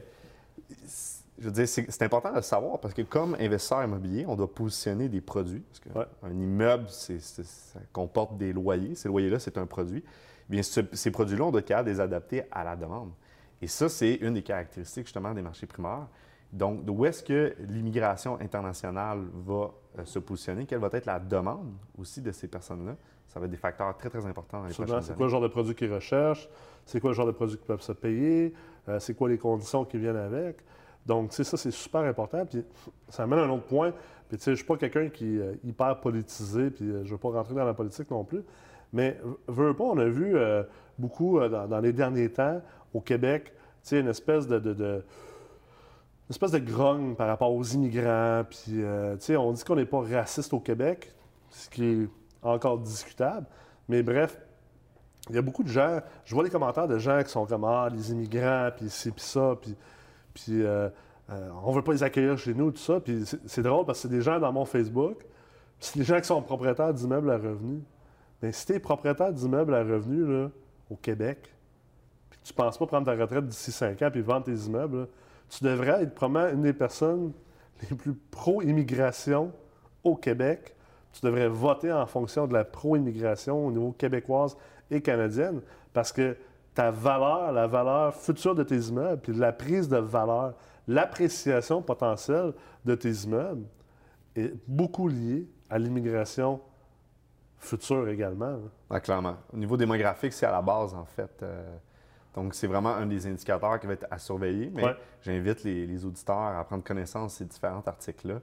je 1.39 1.43
veux 1.45 1.51
dire, 1.51 1.67
c'est 1.67 2.01
important 2.01 2.31
de 2.31 2.37
le 2.37 2.41
savoir, 2.41 2.79
parce 2.79 2.93
que 2.95 3.03
comme 3.03 3.35
investisseur 3.39 3.83
immobilier, 3.83 4.25
on 4.27 4.35
doit 4.35 4.51
positionner 4.51 5.07
des 5.07 5.21
produits. 5.21 5.59
Parce 5.61 5.79
que 5.79 5.89
Ouais. 5.99 6.05
Un 6.23 6.31
immeuble, 6.31 6.89
ça 6.89 7.79
comporte 7.93 8.35
des 8.37 8.51
loyers. 8.51 8.95
Ces 8.95 9.07
loyers-là, 9.07 9.37
c'est 9.39 9.57
un 9.57 9.67
produit. 9.67 10.03
Bien, 10.49 10.63
ce- 10.63 10.81
ces 10.93 11.11
produits-là, 11.11 11.43
on 11.45 11.51
doit 11.51 11.59
être 11.59 11.67
capable 11.67 11.89
de 11.89 11.93
les 11.93 11.99
adapter 11.99 12.43
à 12.51 12.63
la 12.63 12.75
demande. 12.75 13.11
Et 13.61 13.67
ça, 13.67 13.87
c'est 13.87 14.15
une 14.15 14.33
des 14.33 14.43
caractéristiques, 14.43 15.05
justement, 15.05 15.33
des 15.33 15.41
marchés 15.41 15.67
primaires. 15.67 16.07
Donc, 16.53 16.85
d'où 16.85 17.05
est-ce 17.05 17.21
que 17.21 17.53
l'immigration 17.67 18.39
internationale 18.39 19.19
va 19.45 19.71
se 20.05 20.19
positionner? 20.19 20.65
Quelle 20.65 20.79
va 20.79 20.89
être 20.93 21.05
la 21.05 21.19
demande 21.19 21.73
aussi 21.97 22.21
de 22.21 22.31
ces 22.31 22.47
personnes-là? 22.47 22.95
Ça 23.27 23.39
va 23.39 23.45
être 23.45 23.51
des 23.51 23.57
facteurs 23.57 23.95
très, 23.97 24.09
très 24.09 24.25
importants 24.25 24.59
dans 24.61 24.67
les 24.67 24.73
prochaines 24.85 25.01
C'est 25.07 25.15
quoi 25.17 25.25
le 25.25 25.31
genre 25.31 25.41
de 25.41 25.47
produit 25.47 25.75
qu'ils 25.75 25.93
recherchent? 25.93 26.49
C'est 26.85 26.99
quoi 26.99 27.09
le 27.09 27.15
genre 27.15 27.27
de 27.27 27.31
produits 27.31 27.57
qu'ils 27.57 27.65
peuvent 27.67 27.81
se 27.81 27.91
payer? 27.91 28.53
Euh, 28.87 28.99
c'est 28.99 29.13
quoi 29.13 29.27
les 29.29 29.37
conditions 29.37 29.83
qui 29.85 29.97
viennent 29.97 30.15
avec? 30.15 30.57
Donc, 31.05 31.29
tu 31.29 31.35
sais, 31.37 31.43
ça, 31.43 31.57
c'est 31.57 31.71
super 31.71 32.01
important. 32.01 32.45
Puis, 32.45 32.63
ça 33.09 33.23
amène 33.23 33.39
à 33.39 33.43
un 33.43 33.49
autre 33.49 33.65
point. 33.65 33.91
Puis, 34.29 34.37
tu 34.37 34.43
sais, 34.43 34.45
je 34.45 34.51
ne 34.51 34.55
suis 34.57 34.65
pas 34.65 34.77
quelqu'un 34.77 35.09
qui 35.09 35.37
est 35.39 35.59
hyper 35.63 35.99
politisé, 36.01 36.69
puis 36.69 36.85
euh, 36.85 36.99
je 37.03 37.07
ne 37.07 37.11
veux 37.11 37.17
pas 37.17 37.29
rentrer 37.29 37.53
dans 37.55 37.65
la 37.65 37.73
politique 37.73 38.09
non 38.11 38.23
plus. 38.23 38.41
Mais, 38.93 39.19
veux 39.47 39.67
veux 39.67 39.73
pas, 39.73 39.83
on 39.85 39.97
a 39.97 40.05
vu 40.05 40.35
euh, 40.35 40.63
beaucoup 40.97 41.39
euh, 41.39 41.49
dans, 41.49 41.67
dans 41.67 41.79
les 41.79 41.91
derniers 41.93 42.29
temps 42.29 42.61
au 42.93 43.01
Québec, 43.01 43.53
tu 43.83 43.89
sais, 43.89 43.99
une 43.99 44.07
espèce 44.07 44.47
de, 44.47 44.59
de- 44.59 44.73
de- 44.73 45.03
une 46.29 46.31
espèce 46.31 46.51
de 46.51 46.59
grogne 46.59 47.15
par 47.15 47.27
rapport 47.27 47.53
aux 47.53 47.63
immigrants. 47.63 48.43
Puis, 48.49 48.83
euh, 48.83 49.15
tu 49.15 49.25
sais, 49.25 49.37
on 49.37 49.51
dit 49.53 49.63
qu'on 49.63 49.75
n'est 49.75 49.85
pas 49.85 50.01
raciste 50.01 50.53
au 50.53 50.59
Québec, 50.59 51.13
ce 51.49 51.69
qui 51.69 51.85
est 51.85 52.09
encore 52.41 52.79
discutable. 52.79 53.45
Mais 53.87 54.03
bref, 54.03 54.37
il 55.29 55.35
y 55.35 55.37
a 55.39 55.41
beaucoup 55.41 55.63
de 55.63 55.69
gens, 55.69 55.99
je 56.25 56.33
vois 56.35 56.43
les 56.43 56.49
commentaires 56.49 56.87
de 56.87 56.97
gens 56.97 57.21
qui 57.23 57.29
sont 57.29 57.45
comme 57.45 57.63
Ah, 57.63 57.89
les 57.91 58.11
immigrants, 58.11 58.69
puis 58.75 58.89
ci, 58.89 59.11
puis 59.11 59.23
ça, 59.23 59.55
puis, 59.61 59.75
puis 60.33 60.63
euh, 60.63 60.89
euh, 61.29 61.49
on 61.63 61.71
veut 61.71 61.81
pas 61.81 61.93
les 61.93 62.03
accueillir 62.03 62.37
chez 62.37 62.53
nous, 62.53 62.71
tout 62.71 62.77
ça. 62.77 62.99
Puis 62.99 63.25
c'est- 63.25 63.39
c'est 63.45 63.61
drôle 63.63 63.85
parce 63.85 63.99
que 63.99 64.03
c'est 64.09 64.13
des 64.13 64.21
gens 64.21 64.39
dans 64.39 64.51
mon 64.51 64.65
Facebook, 64.65 65.25
c'est 65.79 65.97
des 65.97 66.03
gens 66.05 66.17
qui 66.19 66.27
sont 66.27 66.41
propriétaires 66.41 66.93
d'immeubles 66.93 67.29
à 67.31 67.37
revenus. 67.37 67.81
Mais 68.41 68.51
si 68.51 68.65
tu 68.65 68.73
es 68.73 68.79
propriétaire 68.79 69.31
d'immeubles 69.33 69.73
à 69.73 69.79
revenus 69.83 70.27
là, 70.27 70.49
au 70.89 70.95
Québec, 70.95 71.53
puis 72.29 72.39
tu 72.43 72.53
penses 72.53 72.77
pas 72.77 72.85
prendre 72.85 73.05
ta 73.05 73.15
retraite 73.15 73.45
d'ici 73.47 73.71
5 73.71 74.01
ans 74.01 74.09
puis 74.11 74.21
vendre 74.21 74.45
tes 74.45 74.53
immeubles, 74.55 75.07
tu 75.49 75.63
devrais 75.63 76.03
être 76.03 76.13
probablement 76.15 76.53
une 76.53 76.63
des 76.63 76.73
personnes 76.73 77.31
les 77.89 77.95
plus 77.95 78.13
pro-immigration 78.13 79.51
au 80.03 80.15
Québec. 80.15 80.75
Tu 81.13 81.25
devrais 81.25 81.47
voter 81.47 81.91
en 81.91 82.05
fonction 82.05 82.47
de 82.47 82.53
la 82.53 82.63
pro-immigration 82.65 83.65
au 83.67 83.71
niveau 83.71 83.91
québécoise 83.91 84.57
et 84.91 85.01
canadienne 85.01 85.61
parce 85.93 86.11
que 86.11 86.37
ta 86.73 86.91
valeur, 86.91 87.51
la 87.51 87.65
valeur 87.65 88.13
future 88.13 88.53
de 88.53 88.63
tes 88.63 88.77
immeubles, 88.77 89.21
puis 89.21 89.33
la 89.33 89.51
prise 89.51 89.89
de 89.89 89.97
valeur, 89.97 90.53
l'appréciation 90.87 91.81
potentielle 91.81 92.53
de 92.85 92.93
tes 92.95 93.11
immeubles 93.11 93.65
est 94.35 94.53
beaucoup 94.67 95.07
liée 95.07 95.47
à 95.69 95.79
l'immigration 95.79 96.61
future 97.57 98.07
également. 98.09 98.59
hein. 98.91 98.99
Clairement. 98.99 99.37
Au 99.51 99.57
niveau 99.57 99.75
démographique, 99.75 100.33
c'est 100.33 100.45
à 100.45 100.51
la 100.51 100.61
base, 100.61 100.93
en 100.93 101.05
fait. 101.05 101.31
Euh, 101.41 101.75
donc, 102.37 102.53
c'est 102.53 102.67
vraiment 102.67 102.93
un 102.95 103.07
des 103.07 103.25
indicateurs 103.25 103.79
qui 103.79 103.87
va 103.87 103.93
être 103.93 104.05
à 104.11 104.19
surveiller. 104.19 104.71
Mais 104.73 104.83
Ouais. 104.85 104.95
j'invite 105.21 105.63
les, 105.63 105.87
les 105.87 106.05
auditeurs 106.05 106.37
à 106.37 106.63
prendre 106.63 106.83
connaissance 106.83 107.33
de 107.33 107.37
ces 107.39 107.45
différents 107.45 107.81
articles-là. 107.85 108.39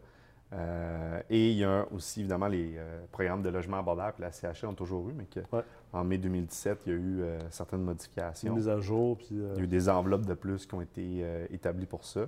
Euh, 0.52 1.20
et 1.30 1.50
il 1.52 1.58
y 1.58 1.64
a 1.64 1.86
aussi, 1.92 2.20
évidemment, 2.20 2.48
les 2.48 2.74
euh, 2.76 3.04
programmes 3.12 3.42
de 3.42 3.48
logement 3.50 3.78
abordable 3.78 4.14
que 4.16 4.22
la 4.22 4.30
CHA 4.32 4.68
ont 4.68 4.74
toujours 4.74 5.08
eu, 5.10 5.12
mais 5.12 5.24
que, 5.26 5.40
Ouais. 5.56 5.62
en 5.92 6.02
mai 6.04 6.18
2017, 6.18 6.80
il 6.86 6.92
y 6.92 6.94
a 6.94 6.98
eu 6.98 7.20
euh, 7.22 7.38
certaines 7.50 7.80
Une 7.80 7.86
modifications. 7.86 8.54
mise 8.54 8.68
à 8.68 8.80
jour, 8.80 9.16
puis... 9.16 9.28
Il 9.30 9.56
y 9.56 9.60
a 9.60 9.62
eu 9.62 9.66
des 9.68 9.88
enveloppes 9.88 10.26
de 10.26 10.34
plus 10.34 10.66
qui 10.66 10.74
ont 10.74 10.80
été 10.82 11.24
établies 11.50 11.86
pour 11.86 12.04
ça. 12.04 12.26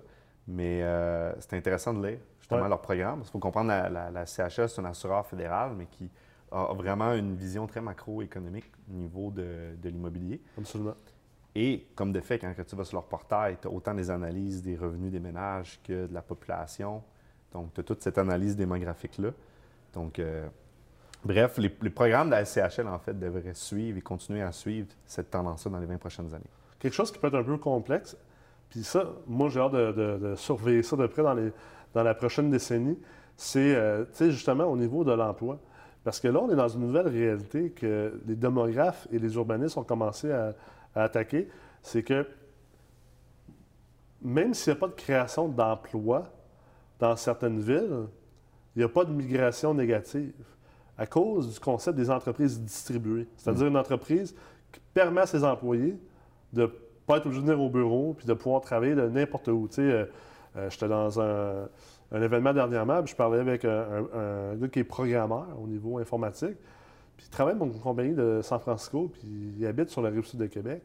Mais 0.48 0.82
c'est 1.40 1.54
intéressant 1.56 1.92
de 1.94 2.06
lire 2.06 2.18
justement 2.38 2.62
Ouais. 2.62 2.68
leur 2.68 2.80
programme. 2.80 3.22
Il 3.24 3.28
faut 3.30 3.40
comprendre 3.40 3.68
la, 3.68 3.88
la, 3.88 4.10
la 4.12 4.24
CHS, 4.26 4.68
c'est 4.68 4.80
un 4.80 4.84
assureur 4.84 5.26
fédéral, 5.26 5.72
mais 5.76 5.86
qui 5.86 6.08
a 6.52 6.72
vraiment 6.74 7.12
une 7.14 7.34
vision 7.34 7.66
très 7.66 7.80
macroéconomique 7.80 8.70
au 8.88 8.94
niveau 8.94 9.32
de, 9.32 9.74
de 9.82 9.88
l'immobilier. 9.88 10.40
Absolument. 10.56 10.94
Et 11.58 11.86
comme 11.94 12.12
de 12.12 12.20
fait, 12.20 12.38
quand 12.38 12.52
tu 12.68 12.76
vas 12.76 12.84
sur 12.84 12.98
leur 12.98 13.06
portail, 13.06 13.56
tu 13.62 13.66
as 13.66 13.70
autant 13.70 13.94
des 13.94 14.10
analyses 14.10 14.62
des 14.62 14.76
revenus 14.76 15.10
des 15.10 15.20
ménages 15.20 15.80
que 15.82 16.06
de 16.06 16.12
la 16.12 16.20
population. 16.20 17.02
Donc, 17.50 17.72
tu 17.72 17.80
as 17.80 17.82
toute 17.82 18.02
cette 18.02 18.18
analyse 18.18 18.54
démographique-là. 18.56 19.30
Donc, 19.94 20.18
euh, 20.18 20.46
bref, 21.24 21.56
les, 21.56 21.70
programmes 21.70 22.26
de 22.26 22.32
la 22.32 22.44
SCHL, 22.44 22.86
en 22.86 22.98
fait, 22.98 23.18
devraient 23.18 23.54
suivre 23.54 23.96
et 23.96 24.02
continuer 24.02 24.42
à 24.42 24.52
suivre 24.52 24.88
cette 25.06 25.30
tendance-là 25.30 25.70
dans 25.70 25.78
les 25.78 25.86
20 25.86 25.96
prochaines 25.96 26.34
années. 26.34 26.44
Quelque 26.78 26.92
chose 26.92 27.10
qui 27.10 27.18
peut 27.18 27.28
être 27.28 27.38
un 27.38 27.42
peu 27.42 27.56
complexe, 27.56 28.18
puis 28.68 28.84
ça, 28.84 29.06
moi, 29.26 29.48
j'ai 29.48 29.60
hâte 29.60 29.72
de, 29.72 30.34
surveiller 30.36 30.82
ça 30.82 30.96
de 30.96 31.06
près 31.06 31.22
dans, 31.22 32.02
la 32.02 32.14
prochaine 32.14 32.50
décennie, 32.50 32.98
c'est, 33.34 33.74
euh, 33.74 34.04
justement 34.20 34.64
au 34.64 34.76
niveau 34.76 35.04
de 35.04 35.12
l'emploi. 35.12 35.58
Parce 36.04 36.20
que 36.20 36.28
là, 36.28 36.38
on 36.38 36.50
est 36.50 36.56
dans 36.56 36.68
une 36.68 36.82
nouvelle 36.82 37.08
réalité 37.08 37.70
que 37.70 38.20
les 38.26 38.36
démographes 38.36 39.08
et 39.10 39.18
les 39.18 39.34
urbanistes 39.36 39.78
ont 39.78 39.84
commencé 39.84 40.30
à, 40.30 40.52
à 40.96 41.04
attaquer. 41.04 41.48
C'est 41.82 42.02
que 42.02 42.26
même 44.22 44.54
s'il 44.54 44.72
n'y 44.72 44.78
a 44.78 44.80
pas 44.80 44.88
de 44.88 44.94
création 44.94 45.48
d'emplois 45.48 46.24
dans 46.98 47.14
certaines 47.16 47.60
villes, 47.60 48.06
il 48.74 48.78
n'y 48.80 48.84
a 48.84 48.88
pas 48.88 49.04
de 49.04 49.12
migration 49.12 49.74
négative 49.74 50.32
à 50.98 51.06
cause 51.06 51.52
du 51.54 51.60
concept 51.60 51.96
des 51.96 52.10
entreprises 52.10 52.60
distribuées. 52.60 53.28
C'est-à-dire 53.36 53.66
une 53.66 53.76
entreprise 53.76 54.34
qui 54.72 54.80
permet 54.94 55.20
à 55.22 55.26
ses 55.26 55.44
employés 55.44 55.98
de 56.52 56.62
ne 56.62 56.66
pas 57.06 57.18
être 57.18 57.26
obligé 57.26 57.42
de 57.42 57.46
venir 57.46 57.62
au 57.62 57.68
bureau 57.68 58.14
puis 58.14 58.26
de 58.26 58.32
pouvoir 58.34 58.62
travailler 58.62 58.94
de 58.94 59.06
n'importe 59.08 59.48
où. 59.48 59.68
Tu 59.68 59.74
sais, 59.76 59.82
euh, 59.82 60.04
euh, 60.56 60.70
j'étais 60.70 60.88
dans 60.88 61.20
un, 61.20 61.68
un 62.12 62.22
événement 62.22 62.54
dernièrement, 62.54 63.02
puis 63.02 63.12
je 63.12 63.16
parlais 63.16 63.38
avec 63.40 63.64
un, 63.66 63.70
un- 64.14 64.18
un 64.52 64.54
gars 64.56 64.68
qui 64.68 64.78
est 64.78 64.84
programmeur 64.84 65.46
au 65.62 65.66
niveau 65.66 65.98
informatique. 65.98 66.56
Puis 67.16 67.26
il 67.26 67.30
travaille 67.30 67.56
dans 67.56 67.66
une 67.66 67.80
compagnie 67.80 68.14
de 68.14 68.40
San 68.42 68.60
Francisco, 68.60 69.10
puis 69.12 69.54
il 69.58 69.66
habite 69.66 69.90
sur 69.90 70.02
la 70.02 70.10
rive 70.10 70.24
sud 70.24 70.40
de 70.40 70.46
Québec. 70.46 70.82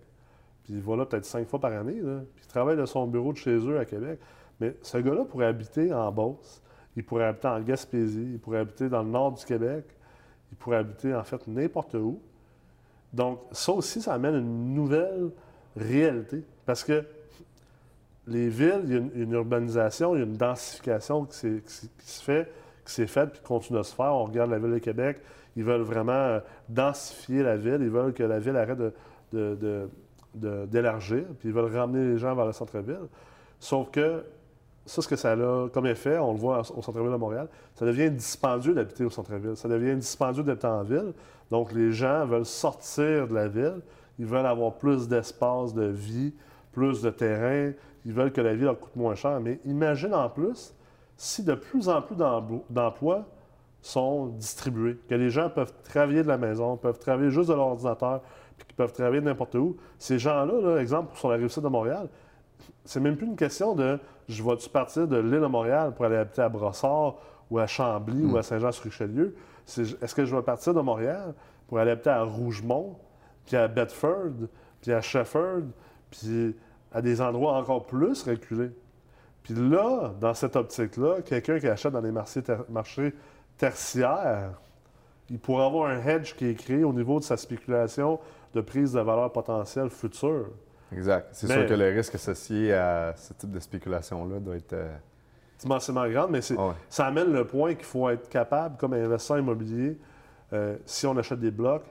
Puis 0.63 0.73
il 0.73 0.81
va 0.81 0.95
là 0.95 1.05
peut-être 1.05 1.25
cinq 1.25 1.47
fois 1.47 1.59
par 1.59 1.73
année. 1.73 1.99
Puis 2.35 2.43
il 2.43 2.47
travaille 2.47 2.77
de 2.77 2.85
son 2.85 3.07
bureau 3.07 3.33
de 3.33 3.37
chez 3.37 3.57
eux 3.57 3.79
à 3.79 3.85
Québec. 3.85 4.19
Mais 4.59 4.75
ce 4.81 4.97
gars-là 4.97 5.25
pourrait 5.25 5.47
habiter 5.47 5.91
en 5.91 6.11
Beauce, 6.11 6.61
il 6.95 7.03
pourrait 7.03 7.25
habiter 7.25 7.47
en 7.47 7.59
Gaspésie, 7.61 8.29
il 8.33 8.39
pourrait 8.39 8.59
habiter 8.59 8.89
dans 8.89 9.01
le 9.01 9.09
nord 9.09 9.31
du 9.31 9.43
Québec, 9.43 9.85
il 10.51 10.57
pourrait 10.57 10.77
habiter 10.77 11.15
en 11.15 11.23
fait 11.23 11.47
n'importe 11.47 11.95
où. 11.95 12.19
Donc 13.11 13.39
ça 13.51 13.71
aussi, 13.71 14.01
ça 14.01 14.13
amène 14.13 14.35
une 14.35 14.73
nouvelle 14.73 15.31
réalité. 15.75 16.43
Parce 16.65 16.83
que 16.83 17.03
les 18.27 18.49
villes, 18.49 18.81
il 18.85 18.91
y 18.91 18.95
a 18.95 19.23
une, 19.23 19.31
urbanisation, 19.31 20.15
il 20.15 20.19
y 20.19 20.21
a 20.21 20.25
une 20.25 20.37
densification 20.37 21.25
qui, 21.25 21.35
se 21.35 22.23
fait, 22.23 22.51
qui 22.85 22.93
s'est 22.93 23.07
faite 23.07 23.31
puis 23.31 23.39
qui 23.39 23.45
continue 23.45 23.79
à 23.79 23.83
se 23.83 23.95
faire. 23.95 24.13
On 24.13 24.25
regarde 24.25 24.51
la 24.51 24.59
ville 24.59 24.71
de 24.71 24.77
Québec, 24.77 25.21
ils 25.55 25.63
veulent 25.63 25.81
vraiment 25.81 26.11
euh, 26.11 26.39
densifier 26.69 27.43
la 27.43 27.57
ville, 27.57 27.79
ils 27.81 27.89
veulent 27.89 28.13
que 28.13 28.23
la 28.23 28.39
ville 28.39 28.55
arrête 28.55 28.77
de- 28.79 28.93
de- 29.33 30.65
d'élargir, 30.65 31.23
puis 31.39 31.49
ils 31.49 31.53
veulent 31.53 31.75
ramener 31.75 32.13
les 32.13 32.17
gens 32.17 32.33
vers 32.35 32.45
le 32.45 32.53
centre-ville. 32.53 33.07
Sauf 33.59 33.91
que 33.91 34.23
ça, 34.85 35.01
ce 35.01 35.07
que 35.07 35.15
ça 35.15 35.33
a 35.33 35.69
comme 35.69 35.85
effet, 35.87 36.17
on 36.17 36.31
le 36.33 36.39
voit 36.39 36.59
au 36.75 36.81
centre-ville 36.81 37.11
de 37.11 37.17
Montréal, 37.17 37.47
ça 37.75 37.85
devient 37.85 38.09
dispendieux 38.09 38.73
d'habiter 38.73 39.03
au 39.03 39.09
centre-ville. 39.09 39.55
Ça 39.55 39.67
devient 39.67 39.95
dispendieux 39.95 40.43
d'habiter 40.43 40.67
en 40.67 40.83
ville. 40.83 41.13
Donc, 41.51 41.73
les 41.73 41.91
gens 41.91 42.25
veulent 42.25 42.45
sortir 42.45 43.27
de 43.27 43.33
la 43.33 43.47
ville. 43.47 43.81
Ils 44.17 44.25
veulent 44.25 44.45
avoir 44.45 44.73
plus 44.73 45.07
d'espace 45.07 45.73
de 45.73 45.83
vie, 45.85 46.33
plus 46.71 47.01
de 47.01 47.09
terrain. 47.09 47.73
Ils 48.05 48.13
veulent 48.13 48.31
que 48.31 48.41
la 48.41 48.53
vie 48.55 48.63
leur 48.63 48.79
coûte 48.79 48.95
moins 48.95 49.15
cher. 49.15 49.39
Mais 49.41 49.59
imagine 49.65 50.13
en 50.13 50.29
plus 50.29 50.73
si 51.17 51.43
de 51.43 51.53
plus 51.53 51.89
en 51.89 52.01
plus 52.01 52.15
d'emplois 52.69 53.25
sont 53.81 54.27
distribués, 54.27 54.97
que 55.09 55.15
les 55.15 55.29
gens 55.29 55.49
peuvent 55.49 55.73
travailler 55.83 56.23
de 56.23 56.27
la 56.27 56.37
maison, 56.37 56.77
peuvent 56.77 56.99
travailler 56.99 57.31
juste 57.31 57.49
de 57.49 57.55
leur 57.55 57.67
ordinateur, 57.67 58.21
puis 58.57 58.67
qu'ils 58.67 58.75
peuvent 58.75 58.93
travailler 58.93 59.21
n'importe 59.21 59.55
où. 59.55 59.77
Ces 59.97 60.19
gens-là, 60.19 60.61
là, 60.61 60.77
exemple, 60.79 61.17
sur 61.17 61.29
la 61.29 61.37
rive 61.37 61.47
sud 61.47 61.63
de 61.63 61.67
Montréal, 61.67 62.07
c'est 62.85 62.99
même 62.99 63.17
plus 63.17 63.25
une 63.25 63.35
question 63.35 63.73
de 63.73 63.99
je 64.29 64.43
vais-tu 64.43 64.69
partir 64.69 65.07
de 65.07 65.17
l'île 65.17 65.41
de 65.41 65.47
Montréal 65.47 65.93
pour 65.95 66.05
aller 66.05 66.17
habiter 66.17 66.43
à 66.43 66.49
Brossard 66.49 67.15
ou 67.49 67.57
à 67.57 67.65
Chambly 67.65 68.25
ou 68.25 68.37
à 68.37 68.43
Saint-Jean-sur-Richelieu? 68.43 69.35
C'est 69.65 69.81
est-ce 70.01 70.13
que 70.13 70.25
je 70.25 70.35
vais 70.35 70.43
partir 70.43 70.73
de 70.73 70.81
Montréal 70.81 71.33
pour 71.67 71.79
aller 71.79 71.91
habiter 71.91 72.11
à 72.11 72.23
Rougemont, 72.23 72.95
puis 73.45 73.57
à 73.57 73.67
Bedford, 73.67 74.47
puis 74.81 74.91
à 74.91 75.01
Shefford, 75.01 75.63
puis 76.11 76.55
à 76.93 77.01
des 77.01 77.19
endroits 77.19 77.53
encore 77.53 77.85
plus 77.85 78.23
reculés. 78.23 78.71
Puis 79.43 79.55
là, 79.55 80.13
dans 80.19 80.33
cette 80.33 80.55
optique-là, 80.55 81.21
quelqu'un 81.23 81.59
qui 81.59 81.67
achète 81.67 81.93
dans 81.93 82.01
les 82.01 82.11
marchés, 82.11 82.43
ter- 82.43 82.63
marchés 82.69 83.13
tertiaires, 83.61 84.53
il 85.29 85.37
pourrait 85.37 85.65
avoir 85.65 85.91
un 85.91 86.03
hedge 86.03 86.33
qui 86.33 86.47
est 86.47 86.55
créé 86.55 86.83
au 86.83 86.91
niveau 86.91 87.19
de 87.19 87.23
sa 87.23 87.37
spéculation 87.37 88.19
de 88.55 88.61
prise 88.61 88.93
de 88.93 88.99
valeur 88.99 89.31
potentielle 89.31 89.91
future. 89.91 90.47
Exact. 90.91 91.27
C'est 91.31 91.45
sûr 91.45 91.67
que 91.67 91.75
le 91.75 91.89
risque 91.89 92.15
associé 92.15 92.73
à 92.73 93.13
ce 93.15 93.33
type 93.33 93.51
de 93.51 93.59
spéculation-là 93.59 94.39
doit 94.39 94.55
être. 94.55 94.73
euh, 94.73 94.97
immensément 95.63 96.09
grande, 96.09 96.31
mais 96.31 96.39
ah 96.57 96.67
ouais. 96.69 96.73
ça 96.89 97.05
amène 97.05 97.31
le 97.31 97.45
point 97.45 97.75
qu'il 97.75 97.85
faut 97.85 98.09
être 98.09 98.27
capable, 98.29 98.77
comme 98.77 98.93
investisseur 98.93 99.37
immobilier, 99.37 99.95
euh, 100.53 100.75
si 100.87 101.05
on 101.05 101.15
achète 101.17 101.39
des 101.39 101.51
blocs, 101.51 101.85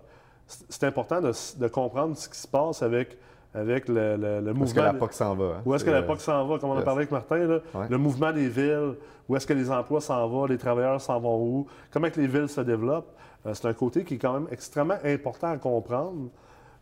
c'est 0.48 0.82
important 0.82 1.20
de 1.20 1.68
comprendre 1.68 2.16
ce 2.16 2.28
qui 2.28 2.36
se 2.36 2.48
passe 2.48 2.82
avec, 2.82 3.16
avec 3.52 3.88
le, 3.88 4.16
le- 4.16 4.40
le 4.40 4.52
Où 4.52 4.62
est-ce 4.64 4.74
que 4.74 4.80
mouvement. 4.80 4.82
la 4.82 4.94
POC 4.94 5.12
s'en 5.12 5.34
va? 5.34 5.44
hein? 5.56 5.62
Où 5.64 5.74
est-ce 5.74 5.84
que 5.84 5.90
la 5.90 6.02
POC 6.02 6.20
s'en 6.20 6.46
va, 6.46 6.58
comme 6.58 6.70
on 6.70 6.78
a 6.78 6.82
parlé 6.82 6.98
avec 7.00 7.10
Martin, 7.10 7.38
là, 7.38 7.58
Ouais. 7.74 7.86
le 7.88 7.98
mouvement 7.98 8.32
des 8.32 8.48
villes, 8.48 8.94
où 9.28 9.36
est-ce 9.36 9.46
que 9.46 9.52
les 9.52 9.70
emplois 9.70 10.00
s'en 10.00 10.28
vont, 10.28 10.46
les 10.46 10.58
travailleurs 10.58 11.00
s'en 11.00 11.18
vont 11.20 11.42
où, 11.42 11.66
comment 11.90 12.08
que 12.10 12.20
les 12.20 12.26
villes 12.28 12.48
se 12.48 12.60
développent? 12.60 13.12
Euh, 13.46 13.54
c'est 13.54 13.66
un 13.66 13.72
côté 13.74 14.04
qui 14.04 14.14
est 14.14 14.18
quand 14.18 14.34
même 14.34 14.46
extrêmement 14.52 14.98
important 15.04 15.48
à 15.48 15.56
comprendre, 15.56 16.30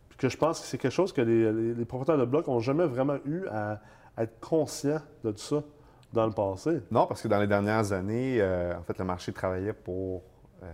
puis 0.09 0.19
que 0.19 0.29
je 0.29 0.37
pense 0.37 0.61
que 0.61 0.67
c'est 0.67 0.77
quelque 0.79 0.93
chose 0.93 1.13
que 1.13 1.21
les, 1.23 1.53
les- 1.53 1.75
les 1.75 1.85
propriétaires 1.85 2.19
de 2.19 2.25
blocs 2.31 2.47
n'ont 2.49 2.61
jamais 2.61 2.87
vraiment 2.87 3.17
eu 3.25 3.47
à, 3.51 3.81
à 4.17 4.25
être 4.25 4.39
conscients 4.41 5.01
de 5.25 5.31
tout 5.31 5.39
ça 5.39 5.63
dans 6.13 6.27
le 6.27 6.33
passé. 6.33 6.81
Non, 6.91 7.07
parce 7.07 7.23
que 7.23 7.29
dans 7.29 7.39
les 7.39 7.47
dernières 7.47 7.93
années, 7.93 8.39
euh, 8.41 8.77
en 8.79 8.83
fait, 8.83 8.99
le 8.99 9.05
marché 9.05 9.33
travaillait 9.33 9.73
pour 9.75 10.23
euh, 10.63 10.67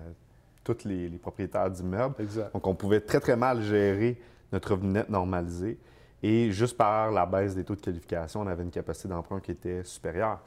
tous 0.64 0.84
les, 0.86 1.08
les 1.08 1.18
propriétaires 1.18 1.70
d'immeubles. 1.70 2.14
Donc, 2.52 2.66
on 2.66 2.74
pouvait 2.74 3.00
très, 3.00 3.20
très 3.20 3.36
mal 3.36 3.60
gérer 3.60 4.20
notre 4.54 4.70
revenu 4.72 4.88
net 4.92 5.10
normalisé. 5.10 5.78
Et 6.22 6.50
juste 6.52 6.76
par 6.78 7.10
la 7.10 7.26
baisse 7.26 7.54
des 7.54 7.64
taux 7.64 7.74
de 7.74 7.80
qualification, 7.82 8.40
on 8.40 8.46
avait 8.46 8.62
une 8.62 8.70
capacité 8.70 9.08
d'emprunt 9.08 9.40
qui 9.40 9.50
était 9.50 9.84
supérieure. 9.84 10.40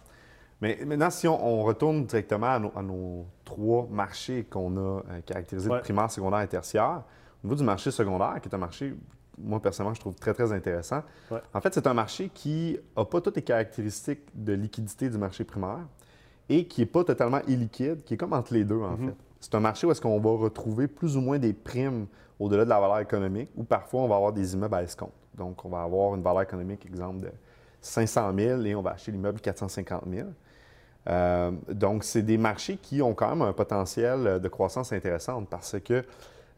Mais 0.60 0.80
maintenant, 0.88 1.12
si 1.12 1.28
on, 1.28 1.46
on 1.48 1.62
retourne 1.64 2.06
directement 2.06 2.48
à 2.48 2.58
nos, 2.60 2.72
à 2.76 2.82
nos 2.82 3.28
trois 3.46 3.88
marchés 3.92 4.44
qu'on 4.50 4.76
a 4.78 4.80
euh, 4.80 5.02
caractérisés 5.24 5.70
Ouais. 5.70 5.78
de 5.78 5.82
primaire, 5.84 6.10
secondaire 6.10 6.42
et 6.42 6.48
tertiaire, 6.48 7.04
au 7.44 7.48
niveau 7.48 7.56
du 7.56 7.64
marché 7.64 7.92
secondaire, 7.92 8.40
qui 8.42 8.50
est 8.50 8.56
un 8.56 8.58
marché, 8.58 8.96
moi 9.38 9.60
personnellement, 9.62 9.94
je 9.94 10.00
trouve 10.00 10.16
très, 10.16 10.34
très 10.34 10.52
intéressant, 10.52 11.04
Ouais. 11.30 11.42
en 11.54 11.62
fait, 11.62 11.76
c'est 11.76 11.86
un 11.86 11.94
marché 11.94 12.30
qui 12.34 12.80
n'a 12.98 13.06
pas 13.06 13.22
toutes 13.22 13.36
les 13.36 13.44
caractéristiques 13.44 14.24
de 14.34 14.54
liquidité 14.54 15.12
du 15.12 15.20
marché 15.20 15.44
primaire 15.44 15.86
et 16.50 16.66
qui 16.66 16.82
n'est 16.82 16.88
pas 16.88 17.04
totalement 17.04 17.42
illiquide, 17.48 18.04
qui 18.04 18.16
est 18.16 18.18
comme 18.18 18.34
entre 18.34 18.54
les 18.56 18.64
deux, 18.64 18.82
en 18.82 18.98
Mhm. 18.98 19.10
fait. 19.10 19.16
C'est 19.42 19.54
un 19.54 19.60
marché 19.60 19.86
où 19.86 19.92
est-ce 19.92 20.02
qu'on 20.02 20.20
va 20.20 20.32
retrouver 20.32 20.88
plus 20.88 21.16
ou 21.18 21.22
moins 21.22 21.38
des 21.38 21.54
primes 21.54 22.08
au-delà 22.40 22.66
de 22.66 22.70
la 22.70 22.80
valeur 22.80 23.00
économique, 23.00 23.50
ou 23.56 23.64
parfois 23.64 24.02
on 24.02 24.08
va 24.08 24.16
avoir 24.16 24.34
des 24.34 24.54
immeubles 24.54 24.76
à 24.76 24.84
escompte. 24.84 25.14
Donc, 25.36 25.64
on 25.66 25.70
va 25.70 25.84
avoir 25.84 26.16
une 26.16 26.22
valeur 26.22 26.42
économique, 26.42 26.86
exemple, 26.86 27.20
de 27.22 27.32
500 27.82 28.34
000 28.36 28.62
et 28.64 28.76
on 28.76 28.82
va 28.82 28.92
acheter 28.92 29.12
l'immeuble 29.12 29.40
450 29.40 30.04
000. 30.12 30.28
Euh, 31.10 31.52
donc, 31.70 32.04
c'est 32.04 32.22
des 32.22 32.38
marchés 32.38 32.78
qui 32.78 33.02
ont 33.02 33.14
quand 33.14 33.30
même 33.30 33.42
un 33.44 33.54
potentiel 33.54 34.28
euh, 34.28 34.40
de 34.40 34.48
croissance 34.48 34.92
intéressante 34.92 35.48
parce 35.50 35.80
que, 35.80 36.04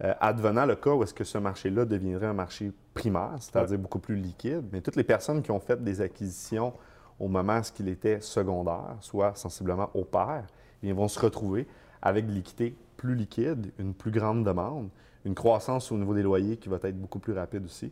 euh, 0.03 0.13
advenant 0.19 0.65
le 0.65 0.75
cas 0.75 0.91
où 0.91 1.03
est-ce 1.03 1.13
que 1.13 1.23
ce 1.23 1.37
marché-là 1.37 1.85
deviendrait 1.85 2.27
un 2.27 2.33
marché 2.33 2.71
primaire, 2.93 3.35
c'est-à-dire 3.39 3.77
beaucoup 3.77 3.99
plus 3.99 4.15
liquide, 4.15 4.63
mais 4.71 4.81
toutes 4.81 4.95
les 4.95 5.03
personnes 5.03 5.43
qui 5.43 5.51
ont 5.51 5.59
fait 5.59 5.83
des 5.83 6.01
acquisitions 6.01 6.73
au 7.19 7.27
moment 7.27 7.59
où 7.59 7.81
il 7.81 7.89
était 7.89 8.21
secondaire, 8.21 8.95
soit 9.01 9.35
sensiblement 9.35 9.89
au 9.93 10.05
pair, 10.05 10.47
ils 10.81 10.93
vont 10.93 11.09
se 11.09 11.19
retrouver 11.19 11.67
avec 12.01 12.25
de 12.25 12.31
l'équité 12.31 12.75
plus 12.95 13.13
liquide, 13.13 13.71
une 13.77 13.93
plus 13.93 14.11
grande 14.11 14.45
demande, 14.45 14.89
une 15.25 15.35
croissance 15.35 15.91
au 15.91 15.97
niveau 15.97 16.13
des 16.13 16.23
loyers 16.23 16.57
qui 16.57 16.69
va 16.69 16.77
être 16.83 16.99
beaucoup 16.99 17.19
plus 17.19 17.33
rapide 17.33 17.65
aussi. 17.65 17.91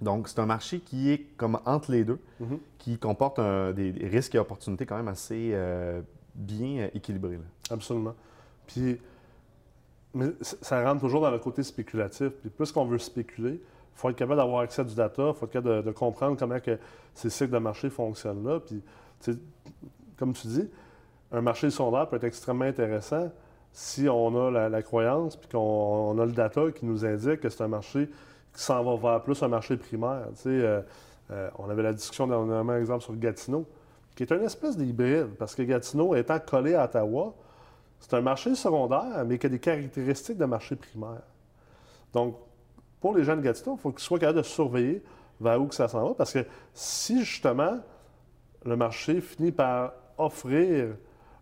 Donc, 0.00 0.28
c'est 0.28 0.38
un 0.40 0.46
marché 0.46 0.80
qui 0.80 1.10
est 1.10 1.18
comme 1.38 1.58
entre 1.64 1.90
les 1.90 2.04
deux, 2.04 2.18
Mhm. 2.40 2.58
qui 2.78 2.98
comporte 2.98 3.38
un- 3.38 3.72
des 3.72 3.92
des 3.92 4.06
risques 4.08 4.34
et 4.34 4.38
opportunités 4.38 4.84
quand 4.84 4.96
même 4.96 5.08
assez 5.08 5.52
euh, 5.54 6.02
bien 6.34 6.82
euh, 6.84 6.88
équilibrés. 6.94 7.36
là. 7.36 7.44
Absolument. 7.70 8.14
Puis, 8.66 9.00
mais 10.14 10.26
ça 10.42 10.82
rentre 10.84 11.00
toujours 11.00 11.22
dans 11.22 11.30
le 11.30 11.38
côté 11.38 11.62
spéculatif. 11.62 12.28
Puis, 12.40 12.50
plus 12.50 12.72
qu'on 12.72 12.84
veut 12.84 12.98
spéculer, 12.98 13.52
il 13.54 13.98
faut 13.98 14.10
être 14.10 14.16
capable 14.16 14.36
d'avoir 14.38 14.60
accès 14.60 14.82
à 14.82 14.84
du 14.84 14.94
data, 14.94 15.28
il 15.28 15.34
faut 15.34 15.46
être 15.46 15.52
capable 15.52 15.76
de, 15.76 15.82
de 15.82 15.90
comprendre 15.92 16.36
comment 16.38 16.60
que 16.60 16.78
ces 17.14 17.30
cycles 17.30 17.52
de 17.52 17.58
marché 17.58 17.88
fonctionnent 17.88 18.44
là. 18.46 18.60
Puis, 18.60 18.82
comme 20.18 20.34
tu 20.34 20.46
dis, 20.48 20.68
un 21.32 21.40
marché 21.40 21.70
secondaire 21.70 22.06
peut 22.08 22.16
être 22.16 22.24
extrêmement 22.24 22.64
intéressant 22.66 23.30
si 23.76 24.08
on 24.08 24.34
a 24.46 24.70
la, 24.70 24.82
croyance, 24.82 25.36
puis 25.36 25.50
qu'on 25.50 25.58
on 25.58 26.18
a 26.18 26.24
le 26.24 26.32
data 26.32 26.62
qui 26.74 26.86
nous 26.86 27.04
indique 27.04 27.40
que 27.40 27.50
c'est 27.50 27.62
un 27.62 27.68
marché 27.68 28.08
qui 28.54 28.62
s'en 28.62 28.82
va 28.82 28.96
vers 28.96 29.22
plus 29.22 29.42
un 29.42 29.48
marché 29.48 29.76
primaire. 29.76 30.28
Euh, 30.46 30.80
euh, 31.30 31.50
on 31.58 31.68
avait 31.68 31.82
la 31.82 31.92
discussion 31.92 32.26
dernièrement, 32.26 32.74
exemple, 32.74 33.04
sur 33.04 33.14
Gatineau. 33.16 33.66
qui 34.14 34.22
est 34.22 34.32
une 34.32 34.44
espèce 34.44 34.78
d'hybride, 34.78 35.34
parce 35.38 35.54
que 35.54 35.60
Gatineau 35.60 36.14
étant 36.14 36.38
collé 36.38 36.74
à 36.74 36.86
Ottawa, 36.86 37.34
c'est 38.00 38.14
un 38.14 38.22
marché 38.22 38.54
secondaire, 38.54 39.22
mais 39.26 39.36
qui 39.36 39.44
a 39.44 39.50
des 39.50 39.58
caractéristiques 39.58 40.38
de 40.38 40.46
marché 40.46 40.74
primaire. 40.74 41.20
Donc, 42.14 42.34
pour 42.98 43.14
les 43.14 43.24
gens 43.24 43.36
de 43.36 43.42
Gatineau, 43.42 43.76
il 43.78 43.82
faut 43.82 43.90
qu'ils 43.90 44.00
soient 44.00 44.18
capables 44.18 44.38
de 44.38 44.42
surveiller 44.42 45.02
vers 45.38 45.60
où 45.60 45.66
que 45.66 45.74
ça 45.74 45.86
s'en 45.86 46.08
va, 46.08 46.14
parce 46.14 46.32
que 46.32 46.46
si 46.72 47.22
justement 47.22 47.78
le 48.64 48.74
marché 48.74 49.20
finit 49.20 49.52
par 49.52 49.92
offrir 50.16 50.96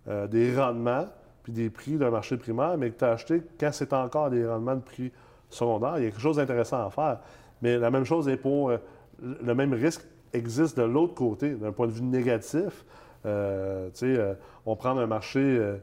euh, 0.09 0.27
des 0.27 0.57
rendements 0.57 1.07
puis 1.45 1.53
des 1.53 1.71
prix 1.71 1.97
d'un 1.97 2.11
marché 2.11 2.37
primaire, 2.37 2.77
mais 2.77 2.91
que 2.91 2.99
tu 2.99 3.05
as 3.05 3.13
acheté 3.13 3.43
quand 3.61 3.71
c'est 3.73 3.93
encore 3.93 4.31
des 4.31 4.45
rendements 4.45 4.75
de 4.75 4.81
prix 4.81 5.13
secondaires, 5.51 5.99
il 5.99 6.05
y 6.05 6.07
a 6.07 6.11
quelque 6.11 6.21
chose 6.21 6.37
d'intéressant 6.37 6.85
à 6.85 6.91
faire. 6.91 7.21
Mais 7.63 7.79
la 7.79 7.91
même 7.91 8.05
chose 8.05 8.29
est 8.29 8.37
pour 8.37 8.71
euh, 8.71 8.79
le 9.23 9.55
même 9.55 9.73
risque 9.73 10.05
existe 10.33 10.77
de 10.77 10.83
l'autre 10.83 11.15
côté, 11.15 11.55
d'un 11.55 11.73
point 11.73 11.87
de 11.87 11.93
vue 11.93 12.03
négatif. 12.03 12.85
Euh, 13.27 13.89
euh, 14.03 14.35
on 14.67 14.77
prend 14.77 14.99
un 14.99 15.07
marché 15.07 15.41
euh, 15.41 15.79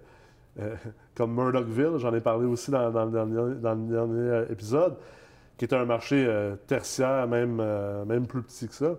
comme 1.15 1.33
Murdochville, 1.33 1.97
j'en 1.97 2.13
ai 2.13 2.21
parlé 2.21 2.45
aussi 2.45 2.71
dans, 2.71 2.89
le 2.89 3.11
dernier, 3.11 4.51
épisode, 4.51 4.97
qui 5.57 5.65
est 5.65 5.73
un 5.73 5.85
marché 5.85 6.27
tertiaire, 6.67 7.27
même, 7.27 7.61
même 8.05 8.27
plus 8.27 8.41
petit 8.41 8.67
que 8.67 8.73
ça, 8.73 8.95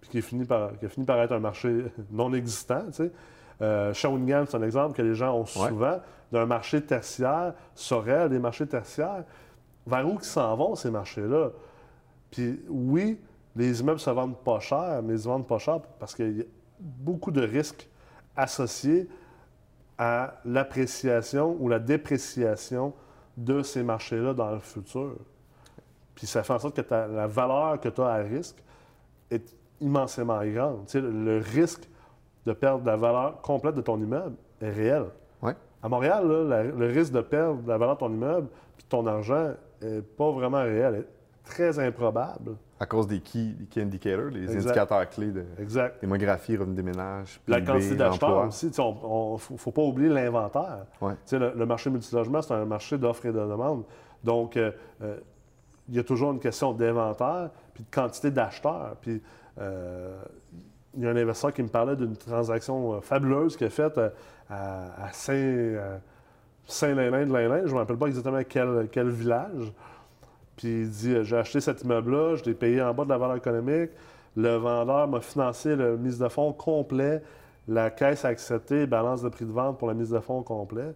puis 0.00 0.10
qui, 0.10 0.22
fini 0.22 0.44
par, 0.44 0.70
a 0.82 0.88
fini 0.88 1.04
par 1.04 1.20
être 1.20 1.32
un 1.32 1.40
marché 1.40 1.86
non 2.10 2.32
existant. 2.32 2.84
Shawinigan, 3.60 4.44
c'est 4.46 4.56
un 4.56 4.62
exemple 4.62 4.96
que 4.96 5.02
les 5.02 5.14
gens 5.14 5.34
ont 5.36 5.46
souvent 5.46 6.00
d'un 6.32 6.46
marché 6.46 6.82
tertiaire, 6.82 7.54
Sorel, 7.74 8.28
des 8.28 8.38
marchés 8.38 8.66
tertiaires. 8.66 9.24
Vers 9.86 10.06
où 10.06 10.18
ils 10.18 10.24
s'en 10.24 10.56
vont, 10.56 10.74
ces 10.74 10.90
marchés-là? 10.90 11.50
Puis 12.30 12.60
oui, 12.68 13.20
les 13.54 13.80
immeubles 13.80 14.00
se 14.00 14.10
vendent 14.10 14.38
pas 14.38 14.58
cher, 14.58 15.00
mais 15.02 15.14
ils 15.14 15.20
se 15.20 15.28
vendent 15.28 15.46
pas 15.46 15.58
cher 15.58 15.80
parce 15.98 16.14
qu'il 16.14 16.38
y 16.38 16.40
a 16.40 16.44
beaucoup 16.80 17.30
de 17.30 17.42
risques 17.42 17.88
associés 18.36 19.08
à 19.96 20.34
l'appréciation 20.44 21.56
ou 21.60 21.68
la 21.68 21.78
dépréciation 21.78 22.92
de 23.36 23.62
ces 23.62 23.82
marchés-là 23.82 24.34
dans 24.34 24.50
le 24.50 24.58
futur. 24.58 25.14
Puis 26.14 26.26
ça 26.26 26.42
fait 26.42 26.52
en 26.52 26.58
sorte 26.58 26.82
que 26.82 26.94
la 26.94 27.26
valeur 27.26 27.80
que 27.80 27.88
tu 27.88 28.00
as 28.00 28.06
à 28.06 28.16
risque 28.18 28.62
est 29.30 29.54
immensément 29.80 30.44
grande. 30.44 30.86
le 30.94 31.38
risque 31.38 31.88
de 32.46 32.52
perdre 32.52 32.84
la 32.84 32.96
valeur 32.96 33.40
complète 33.40 33.74
de 33.74 33.80
ton 33.80 33.98
immeuble 33.98 34.36
est 34.60 34.70
réel. 34.70 35.06
À 35.82 35.88
Montréal, 35.88 36.26
le 36.26 36.86
risque 36.86 37.12
de 37.12 37.20
perdre 37.20 37.60
la 37.66 37.76
valeur 37.76 37.96
de 37.96 38.00
ton 38.00 38.10
immeuble 38.10 38.48
puis 38.74 38.84
de 38.84 38.88
ton 38.88 39.06
argent 39.06 39.52
n'est 39.82 40.00
pas 40.00 40.30
vraiment 40.30 40.62
réel, 40.62 40.94
est 40.94 41.06
très 41.44 41.78
improbable. 41.78 42.56
À 42.80 42.86
cause 42.86 43.06
des 43.06 43.20
key, 43.20 43.54
indicators, 43.76 44.30
les 44.30 44.56
indicateurs 44.56 45.08
clés 45.10 45.30
de 45.30 45.44
démographie, 46.00 46.56
revenu 46.56 46.74
des 46.74 46.82
ménages, 46.82 47.40
La 47.46 47.60
quantité 47.60 47.96
d'acheteurs 47.96 48.46
aussi. 48.46 48.66
Il 48.66 48.70
ne 48.70 49.36
faut, 49.38 49.70
pas 49.70 49.82
oublier 49.82 50.08
l'inventaire. 50.08 50.86
Le, 51.30 51.64
marché 51.64 51.90
multilogement, 51.90 52.42
c'est 52.42 52.54
un 52.54 52.64
marché 52.64 52.98
d'offres 52.98 53.26
et 53.26 53.32
de 53.32 53.38
demandes. 53.38 53.84
Donc, 54.22 54.56
euh, 54.56 54.72
euh, 55.02 55.18
il 55.88 55.94
y 55.96 55.98
a 55.98 56.02
toujours 56.02 56.32
une 56.32 56.40
question 56.40 56.72
d'inventaire 56.72 57.50
puis 57.74 57.84
de 57.84 57.90
quantité 57.94 58.30
d'acheteurs. 58.30 58.96
Puis, 59.00 59.22
euh, 59.58 60.22
il 60.96 61.02
y 61.02 61.06
a 61.06 61.10
un 61.10 61.16
investisseur 61.16 61.52
qui 61.52 61.62
me 61.62 61.68
parlait 61.68 61.96
d'une 61.96 62.16
transaction 62.16 63.00
fabuleuse 63.00 63.56
qu'il 63.56 63.66
a 63.66 63.70
faite 63.70 64.00
à, 64.48 65.08
Saint, 65.12 66.00
Saint-Lélin 66.66 67.26
de 67.26 67.36
Lélin. 67.36 67.60
Je 67.64 67.68
ne 67.68 67.72
me 67.72 67.78
rappelle 67.78 67.96
pas 67.96 68.06
exactement 68.06 68.40
quel, 68.48 69.08
village. 69.08 69.72
Puis 70.56 70.82
il 70.82 70.90
dit 70.90 71.16
J'ai 71.22 71.36
acheté 71.36 71.60
cet 71.60 71.82
immeuble-là, 71.82 72.36
je 72.36 72.44
l'ai 72.44 72.54
payé 72.54 72.82
en 72.82 72.94
bas 72.94 73.04
de 73.04 73.10
la 73.10 73.18
valeur 73.18 73.36
économique. 73.36 73.90
Le 74.36 74.56
vendeur 74.56 75.08
m'a 75.08 75.20
financé 75.20 75.76
la 75.76 75.92
mise 75.92 76.18
de 76.18 76.28
fonds 76.28 76.52
complet. 76.52 77.22
La 77.68 77.90
caisse 77.90 78.24
a 78.24 78.28
accepté 78.28 78.86
balance 78.86 79.22
de 79.22 79.28
prix 79.28 79.44
de 79.44 79.52
vente 79.52 79.78
pour 79.78 79.88
la 79.88 79.94
mise 79.94 80.10
de 80.10 80.18
fonds 80.18 80.42
complet. 80.42 80.92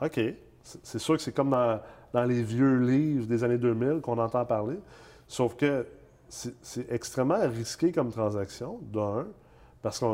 OK. 0.00 0.20
C'est 0.62 0.98
sûr 0.98 1.16
que 1.16 1.22
c'est 1.22 1.34
comme 1.34 1.50
dans, 1.50 2.24
les 2.24 2.42
vieux 2.42 2.78
livres 2.78 3.26
des 3.26 3.42
années 3.42 3.58
2000 3.58 4.00
qu'on 4.00 4.18
entend 4.18 4.44
parler. 4.44 4.78
Sauf 5.26 5.56
que 5.56 5.84
c'est 6.32 6.90
extrêmement 6.90 7.40
risqué 7.40 7.92
comme 7.92 8.10
transaction, 8.10 8.80
d'un, 8.90 9.26
parce 9.82 10.00
que, 10.00 10.06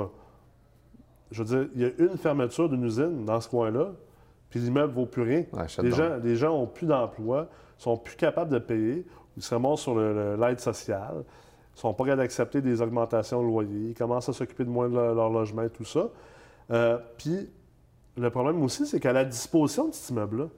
je 1.30 1.42
veux 1.42 1.44
dire, 1.44 1.70
il 1.76 1.82
y 1.82 1.84
a 1.84 1.90
une 1.98 2.18
fermeture 2.18 2.68
d'une 2.68 2.84
usine 2.84 3.24
dans 3.24 3.40
ce 3.40 3.48
coin-là, 3.48 3.92
puis 4.50 4.58
l'immeuble 4.58 4.92
ne 4.92 4.96
vaut 4.96 5.06
plus 5.06 5.22
rien. 5.22 5.44
les, 5.80 5.90
gens, 5.92 6.16
les 6.16 6.34
gens 6.34 6.50
n'ont 6.50 6.66
plus 6.66 6.86
d'emploi 6.86 7.48
sont 7.76 7.96
plus 7.96 8.16
capables 8.16 8.50
de 8.50 8.58
payer, 8.58 9.06
ils 9.36 9.42
se 9.42 9.54
remontent 9.54 9.76
sur 9.76 9.96
l'aide 9.96 10.58
sociale, 10.58 11.24
ils 11.76 11.80
sont 11.80 11.94
pas 11.94 12.04
capables 12.04 12.22
d'accepter 12.22 12.60
des 12.60 12.82
augmentations 12.82 13.40
de 13.40 13.46
loyer, 13.46 13.90
ils 13.90 13.94
commencent 13.94 14.28
à 14.28 14.32
s'occuper 14.32 14.64
de 14.64 14.70
moins 14.70 14.88
de 14.88 14.94
leur, 14.94 15.30
logement 15.30 15.62
et 15.62 15.70
tout 15.70 15.84
ça. 15.84 16.08
Euh, 16.72 16.98
puis, 17.16 17.48
le 18.16 18.30
problème 18.30 18.60
aussi, 18.64 18.84
c'est 18.84 18.98
qu'à 18.98 19.12
la 19.12 19.24
disposition 19.24 19.86
de 19.86 19.94
cet 19.94 20.10
immeuble-là, 20.10 20.48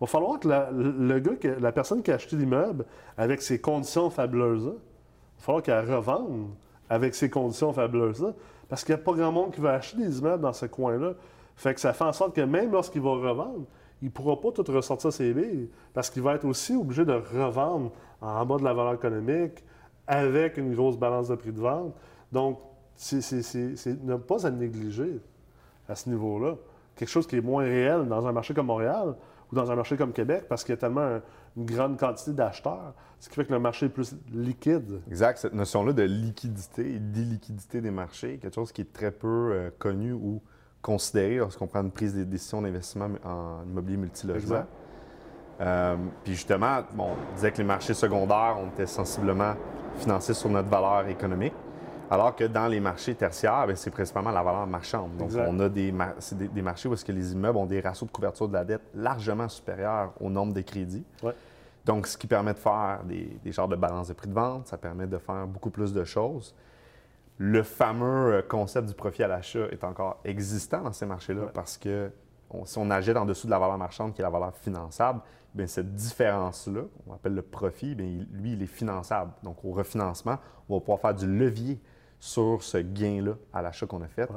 va 0.00 0.06
falloir 0.06 0.40
que 0.40 0.48
la, 0.48 0.70
le 0.70 1.18
gars, 1.18 1.32
la 1.60 1.72
personne 1.72 2.02
qui 2.02 2.10
a 2.10 2.14
acheté 2.14 2.36
l'immeuble 2.36 2.84
avec 3.16 3.42
ces 3.42 3.60
conditions 3.60 4.10
fabuleuses-là, 4.10 4.72
il 4.72 5.40
va 5.40 5.44
falloir 5.44 5.62
qu'elle 5.62 5.94
revende 5.94 6.50
avec 6.88 7.14
ces 7.14 7.30
conditions 7.30 7.72
fabuleuses-là, 7.72 8.32
parce 8.68 8.84
qu'il 8.84 8.94
n'y 8.94 9.00
a 9.00 9.04
pas 9.04 9.12
grand 9.12 9.32
monde 9.32 9.52
qui 9.52 9.60
va 9.60 9.72
acheter 9.74 9.98
des 9.98 10.18
immeubles 10.18 10.42
dans 10.42 10.52
ce 10.52 10.66
coin-là. 10.66 11.12
Fait 11.56 11.74
que 11.74 11.80
ça 11.80 11.92
fait 11.92 12.04
en 12.04 12.12
sorte 12.12 12.34
que 12.34 12.40
même 12.40 12.72
lorsqu'il 12.72 13.02
va 13.02 13.10
revendre, 13.10 13.64
il 14.02 14.06
ne 14.06 14.10
pourra 14.10 14.40
pas 14.40 14.50
tout 14.50 14.64
ressortir 14.72 15.12
ses 15.12 15.32
billes 15.34 15.68
parce 15.92 16.08
qu'il 16.08 16.22
va 16.22 16.34
être 16.34 16.46
aussi 16.46 16.74
obligé 16.74 17.04
de 17.04 17.12
revendre 17.12 17.92
en 18.20 18.46
bas 18.46 18.56
de 18.56 18.64
la 18.64 18.72
valeur 18.72 18.94
économique 18.94 19.62
avec 20.06 20.56
une 20.56 20.74
grosse 20.74 20.96
balance 20.96 21.28
de 21.28 21.34
prix 21.34 21.52
de 21.52 21.60
vente. 21.60 21.94
Donc, 22.32 22.58
c'est 22.96 23.20
ne 24.02 24.16
pas 24.16 24.46
à 24.46 24.50
négliger 24.50 25.20
à 25.88 25.94
ce 25.94 26.08
niveau-là. 26.08 26.56
Quelque 26.96 27.08
chose 27.08 27.26
qui 27.26 27.36
est 27.36 27.40
moins 27.40 27.64
réel 27.64 28.06
dans 28.08 28.26
un 28.26 28.32
marché 28.32 28.54
comme 28.54 28.66
Montréal 28.66 29.14
ou 29.50 29.54
dans 29.54 29.70
un 29.70 29.76
marché 29.76 29.96
comme 29.96 30.12
Québec 30.12 30.44
parce 30.48 30.64
qu'il 30.64 30.72
y 30.72 30.78
a 30.78 30.80
tellement 30.80 31.20
une 31.56 31.64
grande 31.64 31.98
quantité 31.98 32.32
d'acheteurs, 32.32 32.94
ce 33.18 33.28
qui 33.28 33.34
fait 33.34 33.44
que 33.44 33.52
le 33.52 33.58
marché 33.58 33.86
est 33.86 33.90
plus 33.90 34.14
liquide. 34.32 35.00
Exact. 35.08 35.38
Cette 35.38 35.54
notion-là 35.54 35.92
de 35.92 36.02
liquidité 36.02 36.94
et 36.94 36.98
d'illiquidité 36.98 37.80
des 37.80 37.90
marchés, 37.90 38.38
quelque 38.38 38.54
chose 38.54 38.72
qui 38.72 38.82
est 38.82 38.92
très 38.92 39.10
peu 39.10 39.50
euh, 39.52 39.70
connu 39.78 40.12
ou 40.12 40.40
considérer 40.82 41.36
lorsqu'on 41.36 41.66
prend 41.66 41.82
une 41.82 41.90
prise 41.90 42.14
de 42.14 42.24
décision 42.24 42.62
d'investissement 42.62 43.10
en 43.24 43.62
immobilier 43.68 43.98
multilogement. 43.98 44.64
Euh, 45.60 45.96
puis 46.24 46.34
justement, 46.34 46.80
bon, 46.94 47.08
on 47.10 47.34
disait 47.34 47.52
que 47.52 47.58
les 47.58 47.64
marchés 47.64 47.92
secondaires, 47.92 48.56
on 48.58 48.68
était 48.68 48.86
sensiblement 48.86 49.54
financés 49.96 50.32
sur 50.32 50.48
notre 50.48 50.68
valeur 50.68 51.06
économique, 51.08 51.52
alors 52.10 52.34
que 52.34 52.44
dans 52.44 52.66
les 52.66 52.80
marchés 52.80 53.14
tertiaires, 53.14 53.66
ben, 53.66 53.76
c'est 53.76 53.90
principalement 53.90 54.32
la 54.32 54.42
valeur 54.42 54.66
marchande. 54.66 55.16
Donc, 55.16 55.30
on 55.34 55.60
a 55.60 55.68
des, 55.68 55.94
des, 56.32 56.62
marchés 56.62 56.88
où 56.88 56.94
est-ce 56.94 57.04
que 57.04 57.12
les 57.12 57.32
immeubles 57.32 57.56
ont 57.56 57.66
des 57.66 57.80
ratios 57.80 58.06
de 58.08 58.12
couverture 58.12 58.48
de 58.48 58.54
la 58.54 58.64
dette 58.64 58.82
largement 58.94 59.48
supérieurs 59.48 60.12
au 60.20 60.28
nombre 60.28 60.52
des 60.52 60.64
crédits. 60.64 61.04
Donc, 61.84 62.06
ce 62.06 62.18
qui 62.18 62.26
permet 62.26 62.52
de 62.52 62.58
faire 62.58 63.00
des, 63.04 63.38
des 63.42 63.52
genres 63.52 63.68
de 63.68 63.76
balance 63.76 64.08
de 64.08 64.12
prix 64.12 64.28
de 64.28 64.34
vente, 64.34 64.66
ça 64.66 64.76
permet 64.76 65.06
de 65.06 65.18
faire 65.18 65.46
beaucoup 65.46 65.70
plus 65.70 65.92
de 65.92 66.04
choses 66.04 66.54
le 67.42 67.62
fameux 67.62 68.34
euh, 68.34 68.42
concept 68.42 68.86
du 68.86 68.94
profit 68.94 69.22
à 69.22 69.28
l'achat 69.28 69.66
est 69.70 69.82
encore 69.82 70.20
existant 70.24 70.82
dans 70.82 70.92
ces 70.92 71.06
marchés-là 71.06 71.46
parce 71.54 71.78
que 71.78 72.12
si 72.66 72.76
on 72.76 72.90
agit 72.90 73.12
en 73.12 73.24
dessous 73.24 73.46
de 73.46 73.50
la 73.50 73.58
valeur 73.58 73.78
marchande 73.78 74.12
qui 74.12 74.20
est 74.20 74.24
la 74.24 74.28
valeur 74.28 74.54
finançable, 74.54 75.22
bien, 75.54 75.66
cette 75.66 75.94
différence-là, 75.94 76.82
on 77.06 77.14
appelle 77.14 77.34
le 77.34 77.40
profit, 77.40 77.94
bien, 77.94 78.26
lui, 78.30 78.52
il 78.52 78.62
est 78.62 78.66
finançable. 78.66 79.32
Donc, 79.42 79.64
au 79.64 79.70
refinancement, 79.70 80.36
on 80.68 80.74
va 80.74 80.80
pouvoir 80.80 81.00
faire 81.00 81.14
du 81.14 81.26
levier 81.26 81.80
sur 82.20 82.62
ce 82.62 82.78
gain-là 82.78 83.32
à 83.52 83.62
l'achat 83.62 83.86
qu'on 83.86 84.02
a 84.02 84.06
fait, 84.06 84.28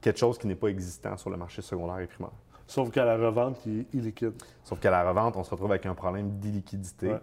quelque 0.00 0.18
chose 0.18 0.38
qui 0.38 0.46
n'est 0.46 0.54
pas 0.54 0.68
existant 0.68 1.16
sur 1.16 1.30
le 1.30 1.36
marché 1.36 1.62
secondaire 1.62 1.98
et 1.98 2.06
primaire. 2.06 2.30
Sauf 2.66 2.90
qu'à 2.92 3.04
la 3.04 3.16
revente, 3.16 3.56
il 3.66 3.80
est 3.80 3.94
illiquide. 3.94 4.32
Sauf 4.62 4.78
qu'à 4.78 4.92
la 4.92 5.08
revente, 5.08 5.36
on 5.36 5.42
se 5.42 5.50
retrouve 5.50 5.72
avec 5.72 5.86
un 5.86 5.94
problème 5.94 6.38
d'illiquidité. 6.38 7.16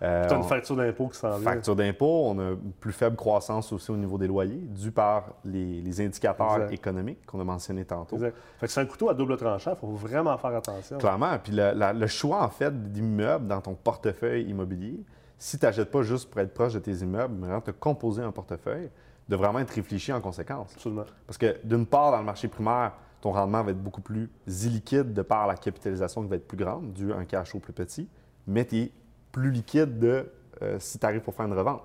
Euh, 0.00 0.26
tu 0.26 0.34
as 0.34 0.36
une 0.36 0.44
facture 0.44 0.76
d'impôt 0.76 1.08
qui 1.08 1.18
s'en 1.18 1.38
vient. 1.38 1.52
Facture 1.52 1.76
d'impôt, 1.76 2.24
on 2.26 2.38
a 2.38 2.50
une 2.50 2.72
plus 2.72 2.92
faible 2.92 3.16
croissance 3.16 3.72
aussi 3.72 3.90
au 3.90 3.96
niveau 3.96 4.16
des 4.16 4.28
loyers, 4.28 4.56
dû 4.56 4.92
par 4.92 5.34
les, 5.44 6.00
indicateurs 6.00 6.72
économiques 6.72 7.24
qu'on 7.26 7.40
a 7.40 7.44
mentionnés 7.44 7.84
tantôt. 7.84 8.16
Exact. 8.16 8.36
Fait 8.58 8.66
que 8.66 8.72
c'est 8.72 8.80
un 8.80 8.86
couteau 8.86 9.08
à 9.08 9.14
double 9.14 9.36
tranchant, 9.36 9.72
il 9.72 9.78
faut 9.78 9.88
vraiment 9.88 10.36
faire 10.38 10.54
attention. 10.54 10.98
Clairement. 10.98 11.36
Puis 11.42 11.52
le, 11.54 12.06
choix, 12.06 12.42
en 12.42 12.48
fait, 12.48 12.92
d'immeubles 12.92 13.46
dans 13.46 13.60
ton 13.60 13.74
portefeuille 13.74 14.44
immobilier, 14.48 15.00
si 15.36 15.58
tu 15.58 15.66
n'achètes 15.66 15.90
pas 15.90 16.02
juste 16.02 16.30
pour 16.30 16.40
être 16.40 16.54
proche 16.54 16.74
de 16.74 16.80
tes 16.80 16.94
immeubles, 16.94 17.34
mais 17.36 17.46
vraiment 17.46 17.60
te 17.60 17.70
composer 17.72 18.22
un 18.22 18.32
portefeuille, 18.32 18.90
de 19.28 19.36
vraiment 19.36 19.58
être 19.58 19.70
réfléchi 19.70 20.12
en 20.12 20.20
conséquence. 20.20 20.72
Absolument. 20.74 21.04
Parce 21.26 21.38
que 21.38 21.56
d'une 21.64 21.86
part, 21.86 22.12
dans 22.12 22.18
le 22.18 22.24
marché 22.24 22.48
primaire, 22.48 22.92
ton 23.20 23.32
rendement 23.32 23.62
va 23.62 23.72
être 23.72 23.82
beaucoup 23.82 24.00
plus 24.00 24.30
illiquide 24.46 25.12
de 25.12 25.22
par 25.22 25.46
la 25.46 25.56
capitalisation 25.56 26.22
qui 26.22 26.28
va 26.28 26.36
être 26.36 26.46
plus 26.46 26.56
grande, 26.56 26.92
dû 26.92 27.12
à 27.12 27.16
un 27.16 27.24
cash 27.24 27.50
flow 27.50 27.60
plus 27.60 27.72
petit, 27.72 28.08
mais 28.46 28.64
tu 28.64 28.90
plus 29.32 29.50
liquide 29.50 29.98
de 29.98 30.30
euh, 30.62 30.78
si 30.78 30.98
tu 30.98 31.06
arrives 31.06 31.20
pour 31.20 31.34
faire 31.34 31.46
une 31.46 31.52
revente. 31.52 31.82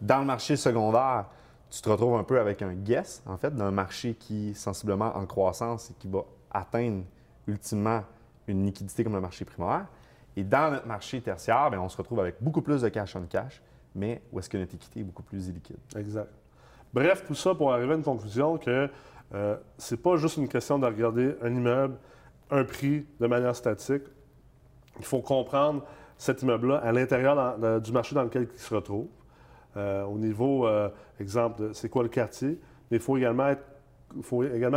Dans 0.00 0.18
le 0.20 0.24
marché 0.24 0.56
secondaire, 0.56 1.26
tu 1.70 1.82
te 1.82 1.88
retrouves 1.88 2.16
un 2.16 2.24
peu 2.24 2.40
avec 2.40 2.62
un 2.62 2.72
guess, 2.72 3.22
en 3.26 3.36
fait, 3.36 3.54
d'un 3.54 3.70
marché 3.70 4.14
qui 4.14 4.50
est 4.50 4.54
sensiblement 4.54 5.16
en 5.16 5.26
croissance 5.26 5.90
et 5.90 5.94
qui 5.94 6.08
va 6.08 6.24
atteindre 6.50 7.04
ultimement 7.46 8.02
une 8.48 8.64
liquidité 8.64 9.04
comme 9.04 9.14
le 9.14 9.20
marché 9.20 9.44
primaire. 9.44 9.86
Et 10.36 10.42
dans 10.42 10.70
notre 10.70 10.86
marché 10.86 11.20
tertiaire, 11.20 11.70
bien, 11.70 11.80
on 11.80 11.88
se 11.88 11.96
retrouve 11.96 12.20
avec 12.20 12.36
beaucoup 12.40 12.62
plus 12.62 12.82
de 12.82 12.88
cash 12.88 13.14
on 13.14 13.22
cash, 13.26 13.62
mais 13.94 14.22
où 14.32 14.38
est-ce 14.38 14.48
que 14.48 14.56
notre 14.56 14.74
équité 14.74 15.00
est 15.00 15.04
beaucoup 15.04 15.22
plus 15.22 15.48
illiquide. 15.48 15.78
Exact. 15.96 16.30
Bref, 16.92 17.24
tout 17.26 17.34
ça 17.34 17.54
pour 17.54 17.72
arriver 17.72 17.92
à 17.92 17.96
une 17.96 18.02
conclusion 18.02 18.58
que 18.58 18.88
euh, 19.32 19.56
c'est 19.78 20.02
pas 20.02 20.16
juste 20.16 20.36
une 20.36 20.48
question 20.48 20.78
de 20.78 20.86
regarder 20.86 21.36
un 21.42 21.54
immeuble, 21.54 21.96
un 22.50 22.64
prix 22.64 23.06
de 23.20 23.26
manière 23.26 23.54
statique. 23.54 24.02
Il 24.98 25.04
faut 25.04 25.20
comprendre 25.20 25.84
cet 26.18 26.42
immeuble-là 26.42 26.76
à 26.78 26.92
l'intérieur 26.92 27.80
du 27.80 27.92
marché 27.92 28.14
dans 28.14 28.24
lequel 28.24 28.48
il 28.52 28.58
se 28.58 28.74
retrouve. 28.74 29.06
Euh, 29.76 30.04
au 30.04 30.18
niveau, 30.18 30.66
euh, 30.66 30.88
exemple, 31.20 31.70
c'est 31.72 31.88
quoi 31.88 32.02
le 32.02 32.08
quartier, 32.08 32.58
mais 32.90 32.96
il 32.96 33.02
faut 33.02 33.16
également, 33.16 33.54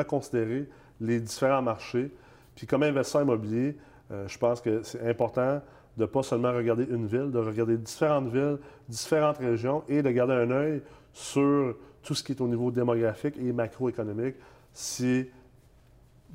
considérer 0.07 0.69
les 1.01 1.19
différents 1.19 1.61
marchés. 1.61 2.11
Puis 2.55 2.67
comme 2.67 2.83
investisseur 2.83 3.23
immobilier, 3.23 3.75
euh, 4.11 4.27
je 4.27 4.37
pense 4.37 4.61
que 4.61 4.83
c'est 4.83 5.07
important 5.07 5.61
de 5.97 6.03
ne 6.03 6.05
pas 6.05 6.23
seulement 6.23 6.53
regarder 6.53 6.85
une 6.85 7.07
ville, 7.07 7.31
de 7.31 7.39
regarder 7.39 7.77
différentes 7.77 8.27
villes, 8.27 8.59
différentes 8.87 9.37
régions 9.37 9.83
et 9.87 10.01
de 10.01 10.09
garder 10.11 10.33
un 10.33 10.51
œil 10.51 10.81
sur 11.11 11.75
tout 12.03 12.13
ce 12.13 12.23
qui 12.23 12.33
est 12.33 12.41
au 12.41 12.47
niveau 12.47 12.69
démographique 12.69 13.35
et 13.37 13.51
macroéconomique 13.51 14.35
si 14.73 15.27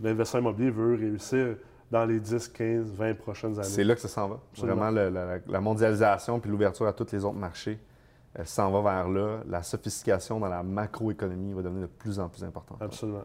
l'investisseur 0.01 0.41
immobilier 0.41 0.71
veut 0.71 0.95
réussir 0.95 1.57
dans 1.91 2.05
les 2.05 2.21
10, 2.21 2.49
15, 2.49 2.93
20 2.93 3.15
prochaines 3.15 3.59
années. 3.59 3.69
C'est 3.69 3.85
là 3.85 3.95
que 3.95 4.01
ça 4.01 4.09
s'en 4.09 4.29
va. 4.29 4.41
Vraiment, 4.57 4.91
la, 4.91 5.61
mondialisation 5.61 6.39
puis 6.39 6.51
l'ouverture 6.51 6.87
à 6.87 6.93
tous 6.93 7.13
les 7.13 7.25
autres 7.25 7.39
marchés 7.39 7.79
euh, 8.39 8.45
s'en 8.45 8.71
va 8.71 8.83
vers 8.83 9.09
là. 9.09 9.41
La 9.49 9.63
sophistication 9.63 10.39
dans 10.39 10.49
la 10.49 10.63
macroéconomie 10.63 11.55
va 11.55 11.63
devenir 11.63 11.83
de 11.83 11.93
plus 11.93 12.21
en 12.21 12.29
plus 12.29 12.45
importante. 12.45 12.79
Absolument. 12.81 13.25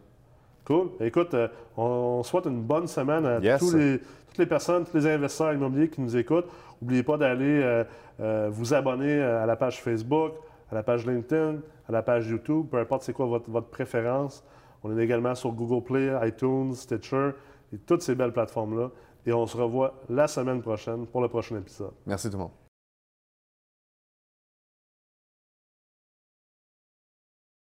Cool. 0.65 0.91
Écoute, 1.01 1.34
euh, 1.34 1.49
on 1.75 2.23
souhaite 2.23 2.45
une 2.45 2.62
bonne 2.62 2.88
semaine 2.88 3.25
à 3.25 3.58
tous 3.58 3.75
les, 3.75 3.99
toutes 3.99 4.38
les 4.38 4.45
personnes, 4.45 4.86
tous 4.86 4.95
les 4.95 5.08
investisseurs 5.08 5.53
immobiliers 5.53 5.89
qui 5.89 5.99
nous 5.99 6.15
écoutent. 6.15 6.47
N'oubliez 6.82 7.03
pas 7.03 7.17
d'aller 7.17 7.84
euh, 8.21 8.49
vous 8.49 8.73
abonner 8.73 9.21
à 9.21 9.45
la 9.45 9.58
page 9.58 9.82
Facebook, 9.82 10.34
à 10.71 10.76
la 10.76 10.84
page 10.84 11.06
LinkedIn, 11.06 11.58
à 11.88 11.91
la 11.91 12.02
page 12.02 12.28
YouTube, 12.28 12.67
peu 12.69 12.78
importe 12.78 13.04
c'est 13.04 13.13
quoi 13.13 13.26
votre, 13.26 13.49
votre 13.49 13.67
préférence. 13.67 14.43
On 14.84 14.97
est 14.97 15.04
également 15.04 15.36
sur 15.36 15.52
Google 15.52 15.84
Play, 15.84 16.12
iTunes, 16.28 16.73
Stitcher 16.73 17.32
et 17.73 17.78
toutes 17.78 18.02
ces 18.02 18.15
belles 18.15 18.34
plateformes-là. 18.34 18.91
Et 19.26 19.32
on 19.32 19.45
se 19.45 19.56
revoit 19.56 19.93
la 20.10 20.28
semaine 20.28 20.62
prochaine 20.62 21.08
pour 21.08 21.21
le 21.21 21.30
prochain 21.30 21.58
épisode. 21.58 21.93
Merci 22.06 22.30
tout 22.30 22.38
le 22.38 22.43
monde. 22.43 22.62